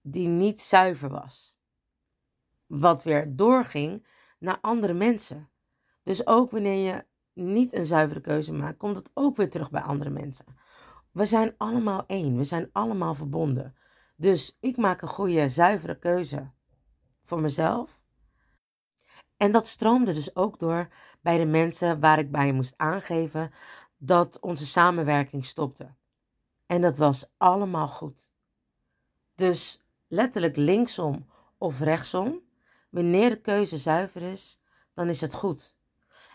die 0.00 0.28
niet 0.28 0.60
zuiver 0.60 1.08
was. 1.08 1.56
Wat 2.66 3.02
weer 3.02 3.36
doorging 3.36 4.06
naar 4.38 4.58
andere 4.60 4.94
mensen. 4.94 5.50
Dus 6.02 6.26
ook 6.26 6.50
wanneer 6.50 6.86
je 6.86 7.04
niet 7.32 7.72
een 7.72 7.86
zuivere 7.86 8.20
keuze 8.20 8.52
maakt, 8.52 8.78
komt 8.78 8.96
het 8.96 9.10
ook 9.14 9.36
weer 9.36 9.50
terug 9.50 9.70
bij 9.70 9.82
andere 9.82 10.10
mensen. 10.10 10.46
We 11.12 11.24
zijn 11.24 11.54
allemaal 11.56 12.04
één, 12.06 12.36
we 12.36 12.44
zijn 12.44 12.68
allemaal 12.72 13.14
verbonden. 13.14 13.74
Dus 14.16 14.56
ik 14.60 14.76
maak 14.76 15.02
een 15.02 15.08
goede, 15.08 15.48
zuivere 15.48 15.98
keuze 15.98 16.50
voor 17.22 17.40
mezelf. 17.40 18.00
En 19.36 19.52
dat 19.52 19.66
stroomde 19.66 20.12
dus 20.12 20.36
ook 20.36 20.58
door 20.58 20.88
bij 21.20 21.38
de 21.38 21.46
mensen 21.46 22.00
waar 22.00 22.18
ik 22.18 22.30
bij 22.30 22.52
moest 22.52 22.74
aangeven 22.76 23.52
dat 23.98 24.40
onze 24.40 24.66
samenwerking 24.66 25.44
stopte. 25.44 25.94
En 26.66 26.80
dat 26.80 26.96
was 26.96 27.32
allemaal 27.36 27.88
goed. 27.88 28.32
Dus 29.34 29.80
letterlijk 30.08 30.56
linksom 30.56 31.26
of 31.58 31.80
rechtsom, 31.80 32.40
wanneer 32.90 33.30
de 33.30 33.40
keuze 33.40 33.78
zuiver 33.78 34.22
is, 34.22 34.60
dan 34.94 35.08
is 35.08 35.20
het 35.20 35.34
goed. 35.34 35.76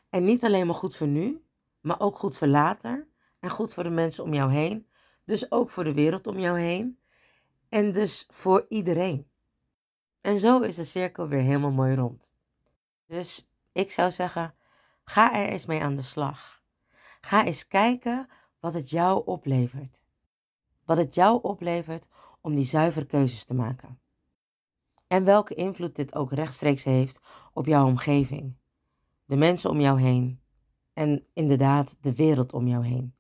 En 0.10 0.24
niet 0.24 0.44
alleen 0.44 0.66
maar 0.66 0.76
goed 0.76 0.96
voor 0.96 1.08
nu, 1.08 1.46
maar 1.82 2.00
ook 2.00 2.18
goed 2.18 2.38
voor 2.38 2.48
later 2.48 3.08
en 3.46 3.52
goed 3.52 3.74
voor 3.74 3.84
de 3.84 3.90
mensen 3.90 4.24
om 4.24 4.34
jou 4.34 4.52
heen. 4.52 4.88
Dus 5.26 5.52
ook 5.52 5.70
voor 5.70 5.84
de 5.84 5.94
wereld 5.94 6.28
om 6.28 6.40
jou 6.40 6.60
heen. 6.60 7.00
En 7.70 7.92
dus 7.92 8.26
voor 8.30 8.66
iedereen. 8.70 9.28
En 10.22 10.38
zo 10.38 10.60
is 10.60 10.76
de 10.76 10.84
cirkel 10.84 11.28
weer 11.28 11.42
helemaal 11.42 11.72
mooi 11.72 11.96
rond. 11.96 12.32
Dus 13.08 13.50
ik 13.72 13.92
zou 13.92 14.12
zeggen, 14.12 14.56
ga 15.04 15.36
er 15.36 15.50
eens 15.50 15.66
mee 15.66 15.82
aan 15.82 15.96
de 15.96 16.02
slag. 16.02 16.62
Ga 17.22 17.46
eens 17.46 17.68
kijken 17.68 18.30
wat 18.60 18.74
het 18.74 18.90
jou 18.90 19.26
oplevert. 19.26 20.02
Wat 20.86 20.98
het 20.98 21.16
jou 21.16 21.40
oplevert 21.42 22.08
om 22.42 22.56
die 22.56 22.64
zuivere 22.64 23.06
keuzes 23.06 23.44
te 23.44 23.54
maken. 23.54 24.00
En 25.08 25.24
welke 25.24 25.54
invloed 25.54 25.96
dit 25.96 26.16
ook 26.16 26.32
rechtstreeks 26.32 26.84
heeft 26.84 27.22
op 27.54 27.66
jouw 27.66 27.86
omgeving, 27.86 28.56
de 29.26 29.36
mensen 29.36 29.70
om 29.70 29.80
jou 29.82 30.02
heen 30.02 30.42
en 30.94 31.26
inderdaad 31.34 31.98
de 32.02 32.16
wereld 32.16 32.54
om 32.54 32.68
jou 32.68 32.86
heen. 32.86 33.15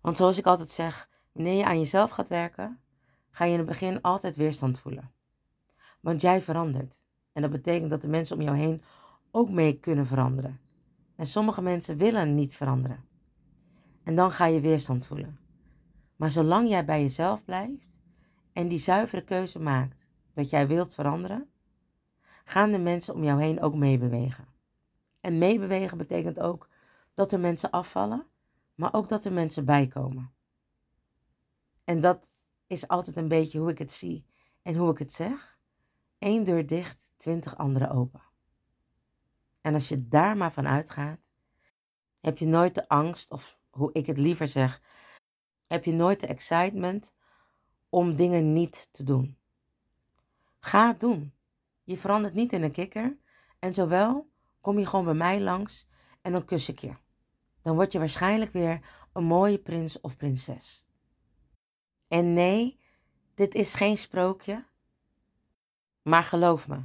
Want 0.00 0.16
zoals 0.16 0.38
ik 0.38 0.46
altijd 0.46 0.68
zeg, 0.68 1.08
wanneer 1.32 1.56
je 1.56 1.64
aan 1.64 1.78
jezelf 1.78 2.10
gaat 2.10 2.28
werken, 2.28 2.80
ga 3.30 3.44
je 3.44 3.52
in 3.52 3.58
het 3.58 3.66
begin 3.66 4.02
altijd 4.02 4.36
weerstand 4.36 4.80
voelen. 4.80 5.12
Want 6.00 6.20
jij 6.20 6.42
verandert. 6.42 7.00
En 7.32 7.42
dat 7.42 7.50
betekent 7.50 7.90
dat 7.90 8.02
de 8.02 8.08
mensen 8.08 8.36
om 8.36 8.42
jou 8.42 8.56
heen 8.56 8.82
ook 9.30 9.50
mee 9.50 9.78
kunnen 9.78 10.06
veranderen. 10.06 10.60
En 11.16 11.26
sommige 11.26 11.62
mensen 11.62 11.96
willen 11.96 12.34
niet 12.34 12.54
veranderen. 12.54 13.04
En 14.02 14.14
dan 14.14 14.30
ga 14.30 14.46
je 14.46 14.60
weerstand 14.60 15.06
voelen. 15.06 15.38
Maar 16.16 16.30
zolang 16.30 16.68
jij 16.68 16.84
bij 16.84 17.00
jezelf 17.00 17.44
blijft 17.44 18.00
en 18.52 18.68
die 18.68 18.78
zuivere 18.78 19.24
keuze 19.24 19.60
maakt 19.60 20.06
dat 20.32 20.50
jij 20.50 20.68
wilt 20.68 20.94
veranderen, 20.94 21.48
gaan 22.44 22.70
de 22.70 22.78
mensen 22.78 23.14
om 23.14 23.24
jou 23.24 23.42
heen 23.42 23.60
ook 23.60 23.74
meebewegen. 23.74 24.46
En 25.20 25.38
meebewegen 25.38 25.98
betekent 25.98 26.40
ook 26.40 26.68
dat 27.14 27.32
er 27.32 27.40
mensen 27.40 27.70
afvallen, 27.70 28.26
maar 28.80 28.94
ook 28.94 29.08
dat 29.08 29.24
er 29.24 29.32
mensen 29.32 29.64
bijkomen. 29.64 30.32
En 31.84 32.00
dat 32.00 32.30
is 32.66 32.88
altijd 32.88 33.16
een 33.16 33.28
beetje 33.28 33.58
hoe 33.58 33.70
ik 33.70 33.78
het 33.78 33.92
zie 33.92 34.26
en 34.62 34.74
hoe 34.74 34.90
ik 34.90 34.98
het 34.98 35.12
zeg. 35.12 35.58
Eén 36.18 36.44
deur 36.44 36.66
dicht, 36.66 37.12
twintig 37.16 37.56
andere 37.56 37.90
open. 37.90 38.22
En 39.60 39.74
als 39.74 39.88
je 39.88 40.08
daar 40.08 40.36
maar 40.36 40.52
van 40.52 40.66
uitgaat, 40.66 41.20
heb 42.20 42.38
je 42.38 42.46
nooit 42.46 42.74
de 42.74 42.88
angst, 42.88 43.30
of 43.30 43.58
hoe 43.70 43.92
ik 43.92 44.06
het 44.06 44.16
liever 44.16 44.48
zeg, 44.48 44.82
heb 45.66 45.84
je 45.84 45.92
nooit 45.92 46.20
de 46.20 46.26
excitement 46.26 47.14
om 47.88 48.16
dingen 48.16 48.52
niet 48.52 48.88
te 48.92 49.04
doen. 49.04 49.38
Ga 50.58 50.86
het 50.86 51.00
doen. 51.00 51.32
Je 51.82 51.96
verandert 51.96 52.34
niet 52.34 52.52
in 52.52 52.62
een 52.62 52.72
kikker. 52.72 53.18
En 53.58 53.74
zowel 53.74 54.30
kom 54.60 54.78
je 54.78 54.86
gewoon 54.86 55.04
bij 55.04 55.14
mij 55.14 55.40
langs 55.40 55.88
en 56.22 56.32
dan 56.32 56.44
kus 56.44 56.68
ik 56.68 56.78
je. 56.78 56.94
Dan 57.62 57.74
word 57.74 57.92
je 57.92 57.98
waarschijnlijk 57.98 58.52
weer 58.52 58.80
een 59.12 59.24
mooie 59.24 59.58
prins 59.58 60.00
of 60.00 60.16
prinses. 60.16 60.84
En 62.08 62.32
nee, 62.32 62.80
dit 63.34 63.54
is 63.54 63.74
geen 63.74 63.96
sprookje. 63.96 64.66
Maar 66.02 66.22
geloof 66.22 66.68
me, 66.68 66.82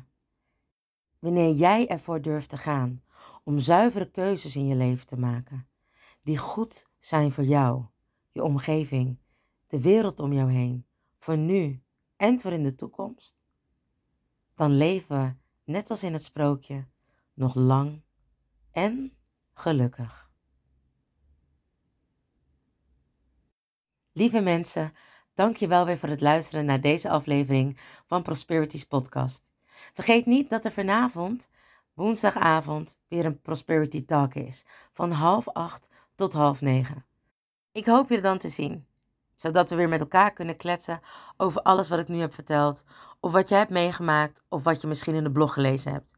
wanneer 1.19 1.53
jij 1.53 1.87
ervoor 1.87 2.21
durft 2.21 2.49
te 2.49 2.57
gaan 2.57 3.03
om 3.43 3.59
zuivere 3.59 4.11
keuzes 4.11 4.55
in 4.55 4.67
je 4.67 4.75
leven 4.75 5.07
te 5.07 5.17
maken, 5.17 5.67
die 6.21 6.37
goed 6.37 6.87
zijn 6.99 7.31
voor 7.31 7.43
jou, 7.43 7.85
je 8.31 8.43
omgeving, 8.43 9.19
de 9.67 9.81
wereld 9.81 10.19
om 10.19 10.33
jou 10.33 10.51
heen, 10.51 10.85
voor 11.17 11.37
nu 11.37 11.83
en 12.15 12.39
voor 12.39 12.51
in 12.51 12.63
de 12.63 12.75
toekomst, 12.75 13.45
dan 14.53 14.71
leven 14.71 15.21
we, 15.21 15.35
net 15.71 15.89
als 15.89 16.03
in 16.03 16.13
het 16.13 16.23
sprookje, 16.23 16.87
nog 17.33 17.55
lang 17.55 18.01
en 18.71 19.17
gelukkig. 19.53 20.24
Lieve 24.17 24.41
mensen, 24.41 24.93
dank 25.33 25.55
je 25.57 25.67
wel 25.67 25.85
weer 25.85 25.97
voor 25.97 26.09
het 26.09 26.21
luisteren 26.21 26.65
naar 26.65 26.81
deze 26.81 27.09
aflevering 27.09 27.79
van 28.05 28.21
Prosperities 28.21 28.83
podcast. 28.83 29.49
Vergeet 29.93 30.25
niet 30.25 30.49
dat 30.49 30.65
er 30.65 30.71
vanavond, 30.71 31.49
woensdagavond, 31.93 32.97
weer 33.07 33.25
een 33.25 33.41
Prosperity 33.41 34.05
Talk 34.05 34.33
is, 34.33 34.65
van 34.91 35.11
half 35.11 35.49
acht 35.49 35.89
tot 36.15 36.33
half 36.33 36.61
negen. 36.61 37.05
Ik 37.71 37.85
hoop 37.85 38.09
je 38.09 38.21
dan 38.21 38.37
te 38.37 38.49
zien, 38.49 38.85
zodat 39.33 39.69
we 39.69 39.75
weer 39.75 39.89
met 39.89 39.99
elkaar 39.99 40.33
kunnen 40.33 40.57
kletsen 40.57 41.01
over 41.37 41.61
alles 41.61 41.89
wat 41.89 41.99
ik 41.99 42.07
nu 42.07 42.19
heb 42.19 42.33
verteld, 42.33 42.83
of 43.19 43.31
wat 43.31 43.49
jij 43.49 43.57
hebt 43.57 43.71
meegemaakt, 43.71 44.43
of 44.49 44.63
wat 44.63 44.81
je 44.81 44.87
misschien 44.87 45.15
in 45.15 45.23
de 45.23 45.31
blog 45.31 45.53
gelezen 45.53 45.91
hebt. 45.91 46.13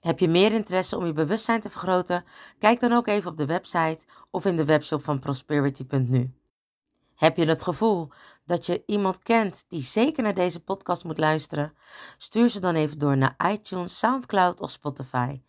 Heb 0.00 0.18
je 0.18 0.28
meer 0.28 0.52
interesse 0.52 0.96
om 0.96 1.06
je 1.06 1.12
bewustzijn 1.12 1.60
te 1.60 1.70
vergroten? 1.70 2.24
Kijk 2.58 2.80
dan 2.80 2.92
ook 2.92 3.06
even 3.06 3.30
op 3.30 3.36
de 3.36 3.46
website 3.46 4.06
of 4.30 4.44
in 4.44 4.56
de 4.56 4.64
webshop 4.64 5.04
van 5.04 5.18
prosperity.nu. 5.18 6.34
Heb 7.16 7.36
je 7.36 7.46
het 7.46 7.62
gevoel 7.62 8.10
dat 8.44 8.66
je 8.66 8.82
iemand 8.86 9.18
kent 9.18 9.64
die 9.68 9.82
zeker 9.82 10.22
naar 10.22 10.34
deze 10.34 10.64
podcast 10.64 11.04
moet 11.04 11.18
luisteren? 11.18 11.76
Stuur 12.18 12.48
ze 12.48 12.60
dan 12.60 12.74
even 12.74 12.98
door 12.98 13.16
naar 13.16 13.36
iTunes, 13.52 13.98
SoundCloud 13.98 14.60
of 14.60 14.70
Spotify. 14.70 15.42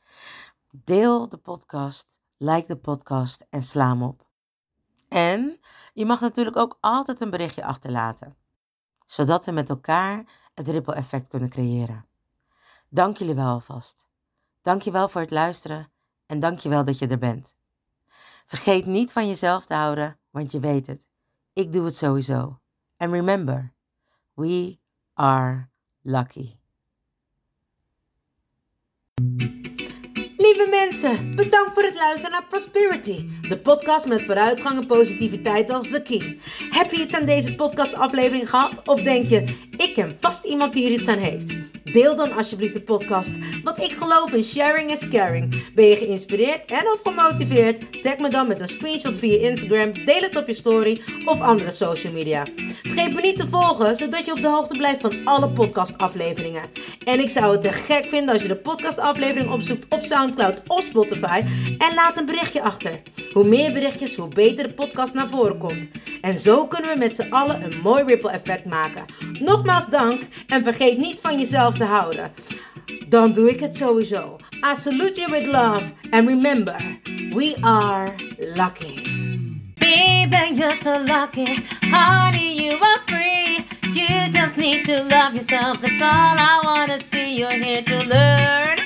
Deel 0.71 1.29
de 1.29 1.37
podcast, 1.37 2.19
like 2.37 2.67
de 2.67 2.75
podcast 2.77 3.45
en 3.49 3.63
sla 3.63 3.89
hem 3.89 4.03
op. 4.03 4.25
En 5.07 5.59
je 5.93 6.05
mag 6.05 6.19
natuurlijk 6.19 6.57
ook 6.57 6.77
altijd 6.79 7.21
een 7.21 7.29
berichtje 7.29 7.63
achterlaten, 7.65 8.35
zodat 9.05 9.45
we 9.45 9.51
met 9.51 9.69
elkaar 9.69 10.23
het 10.53 10.67
ripple 10.67 10.93
effect 10.93 11.27
kunnen 11.27 11.49
creëren. 11.49 12.05
Dank 12.89 13.17
jullie 13.17 13.35
wel 13.35 13.47
alvast. 13.47 14.07
Dank 14.61 14.81
je 14.81 14.91
wel 14.91 15.09
voor 15.09 15.21
het 15.21 15.31
luisteren 15.31 15.91
en 16.25 16.39
dank 16.39 16.59
je 16.59 16.69
wel 16.69 16.83
dat 16.83 16.99
je 16.99 17.07
er 17.07 17.17
bent. 17.17 17.55
Vergeet 18.45 18.85
niet 18.85 19.11
van 19.11 19.27
jezelf 19.27 19.65
te 19.65 19.73
houden, 19.73 20.19
want 20.29 20.51
je 20.51 20.59
weet 20.59 20.87
het. 20.87 21.06
Ik 21.57 21.73
doe 21.73 21.85
het 21.85 21.95
sowieso. 21.95 22.59
And 22.97 23.11
remember, 23.11 23.73
we 24.33 24.77
are 25.13 25.69
lucky. 26.01 26.55
Lieve 30.37 30.67
mensen, 30.69 31.35
bedankt 31.35 31.73
voor 31.73 31.83
het 31.83 31.95
luisteren 31.95 32.31
naar 32.31 32.47
Prosperity, 32.49 33.29
de 33.41 33.59
podcast 33.59 34.07
met 34.07 34.23
vooruitgang 34.23 34.79
en 34.79 34.87
positiviteit 34.87 35.69
als 35.69 35.89
de 35.89 36.01
key. 36.01 36.39
Heb 36.69 36.91
je 36.91 37.01
iets 37.01 37.15
aan 37.15 37.25
deze 37.25 37.55
podcastaflevering 37.55 38.49
gehad? 38.49 38.87
Of 38.87 39.01
denk 39.01 39.25
je, 39.27 39.67
ik 39.77 39.93
ken 39.93 40.17
vast 40.19 40.43
iemand 40.43 40.73
die 40.73 40.85
er 40.85 40.99
iets 40.99 41.07
aan 41.07 41.17
heeft? 41.17 41.53
Deel 41.91 42.15
dan 42.15 42.31
alsjeblieft 42.33 42.73
de 42.73 42.81
podcast, 42.81 43.31
want 43.63 43.77
ik 43.77 43.91
geloof 43.91 44.33
in 44.33 44.43
sharing 44.43 44.91
is 44.91 45.07
caring. 45.07 45.73
Ben 45.75 45.85
je 45.85 45.95
geïnspireerd 45.95 46.65
en 46.65 46.91
of 46.93 46.99
gemotiveerd? 47.03 48.01
Tag 48.01 48.17
me 48.17 48.29
dan 48.29 48.47
met 48.47 48.61
een 48.61 48.67
screenshot 48.67 49.17
via 49.17 49.49
Instagram, 49.49 49.93
deel 50.05 50.21
het 50.21 50.37
op 50.37 50.47
je 50.47 50.53
story 50.53 51.01
of 51.25 51.41
andere 51.41 51.71
social 51.71 52.13
media. 52.13 52.47
Vergeet 52.81 53.13
me 53.13 53.21
niet 53.21 53.37
te 53.37 53.47
volgen, 53.47 53.95
zodat 53.95 54.25
je 54.25 54.31
op 54.31 54.41
de 54.41 54.47
hoogte 54.47 54.77
blijft 54.77 55.01
van 55.01 55.25
alle 55.25 55.49
podcastafleveringen. 55.49 56.63
En 57.05 57.19
ik 57.19 57.29
zou 57.29 57.51
het 57.51 57.61
te 57.61 57.71
gek 57.71 58.09
vinden 58.09 58.33
als 58.33 58.41
je 58.41 58.47
de 58.47 58.55
podcastaflevering 58.55 59.51
opzoekt 59.51 59.85
op 59.89 60.01
SoundCloud 60.01 60.63
of 60.67 60.83
Spotify 60.83 61.43
en 61.77 61.93
laat 61.95 62.17
een 62.17 62.25
berichtje 62.25 62.61
achter. 62.61 63.01
Hoe 63.33 63.47
meer 63.47 63.73
berichtjes, 63.73 64.15
hoe 64.15 64.27
beter 64.27 64.67
de 64.67 64.73
podcast 64.73 65.13
naar 65.13 65.29
voren 65.29 65.57
komt. 65.57 65.89
En 66.21 66.37
zo 66.37 66.67
kunnen 66.67 66.91
we 66.91 66.97
met 66.97 67.15
z'n 67.15 67.29
allen 67.29 67.63
een 67.63 67.79
mooi 67.81 68.03
ripple 68.03 68.31
effect 68.31 68.65
maken. 68.65 69.05
Nogmaals 69.39 69.89
dank 69.89 70.21
en 70.47 70.63
vergeet 70.63 70.97
niet 70.97 71.19
van 71.19 71.39
jezelf 71.39 71.76
te 71.77 71.83
houden. 71.83 72.31
Dan 73.09 73.33
doe 73.33 73.49
ik 73.49 73.59
het 73.59 73.75
sowieso. 73.75 74.37
I 74.63 74.75
salute 74.75 75.19
you 75.19 75.31
with 75.31 75.45
love 75.45 75.93
and 76.11 76.27
remember, 76.27 76.99
we 77.33 77.55
are 77.61 78.15
lucky. 78.37 79.01
Baby, 79.79 80.55
you're 80.55 80.77
so 80.81 81.03
lucky. 81.03 81.63
Honey, 81.81 82.65
you 82.65 82.79
are 82.79 83.01
free. 83.07 83.65
You 83.93 84.29
just 84.31 84.57
need 84.57 84.83
to 84.85 85.03
love 85.03 85.33
yourself. 85.33 85.81
That's 85.81 86.01
all 86.01 86.37
I 86.37 86.59
wanna 86.63 86.99
see. 86.99 87.37
You're 87.37 87.57
here 87.63 87.81
to 87.83 88.03
learn. 88.03 88.79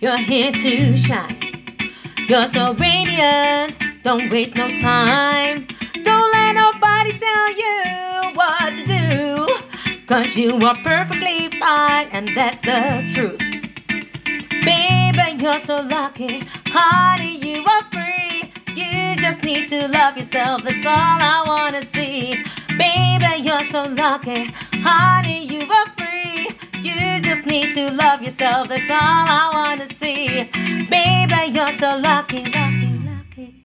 You're 0.00 0.18
here 0.18 0.52
to 0.52 0.96
shine. 0.96 1.60
You're 2.28 2.48
so 2.48 2.74
radiant. 2.74 3.78
Don't 4.02 4.30
waste 4.30 4.54
no 4.54 4.74
time. 4.76 5.66
Don't 6.02 6.32
let 6.32 6.54
nobody 6.54 7.18
tell 7.18 7.50
you. 7.56 8.09
Cause 10.10 10.36
you 10.36 10.56
are 10.66 10.76
perfectly 10.82 11.48
fine, 11.60 12.08
and 12.10 12.36
that's 12.36 12.60
the 12.62 13.08
truth. 13.14 13.38
Baby, 14.64 15.40
you're 15.40 15.60
so 15.60 15.82
lucky. 15.82 16.42
Honey, 16.66 17.36
you 17.38 17.64
are 17.64 17.84
free. 17.92 18.52
You 18.74 19.14
just 19.22 19.44
need 19.44 19.68
to 19.68 19.86
love 19.86 20.16
yourself. 20.16 20.64
That's 20.64 20.84
all 20.84 20.92
I 20.94 21.44
wanna 21.46 21.84
see. 21.84 22.42
Baby, 22.76 23.42
you're 23.44 23.62
so 23.62 23.84
lucky. 23.84 24.52
Honey, 24.82 25.44
you 25.46 25.70
are 25.70 25.86
free. 25.96 26.58
You 26.82 27.22
just 27.22 27.46
need 27.46 27.72
to 27.74 27.92
love 27.92 28.20
yourself. 28.20 28.68
That's 28.68 28.90
all 28.90 28.96
I 28.98 29.50
wanna 29.52 29.86
see. 29.86 30.50
Baby, 30.90 31.52
you're 31.56 31.70
so 31.70 31.96
lucky, 31.96 32.46
lucky. 32.46 33.09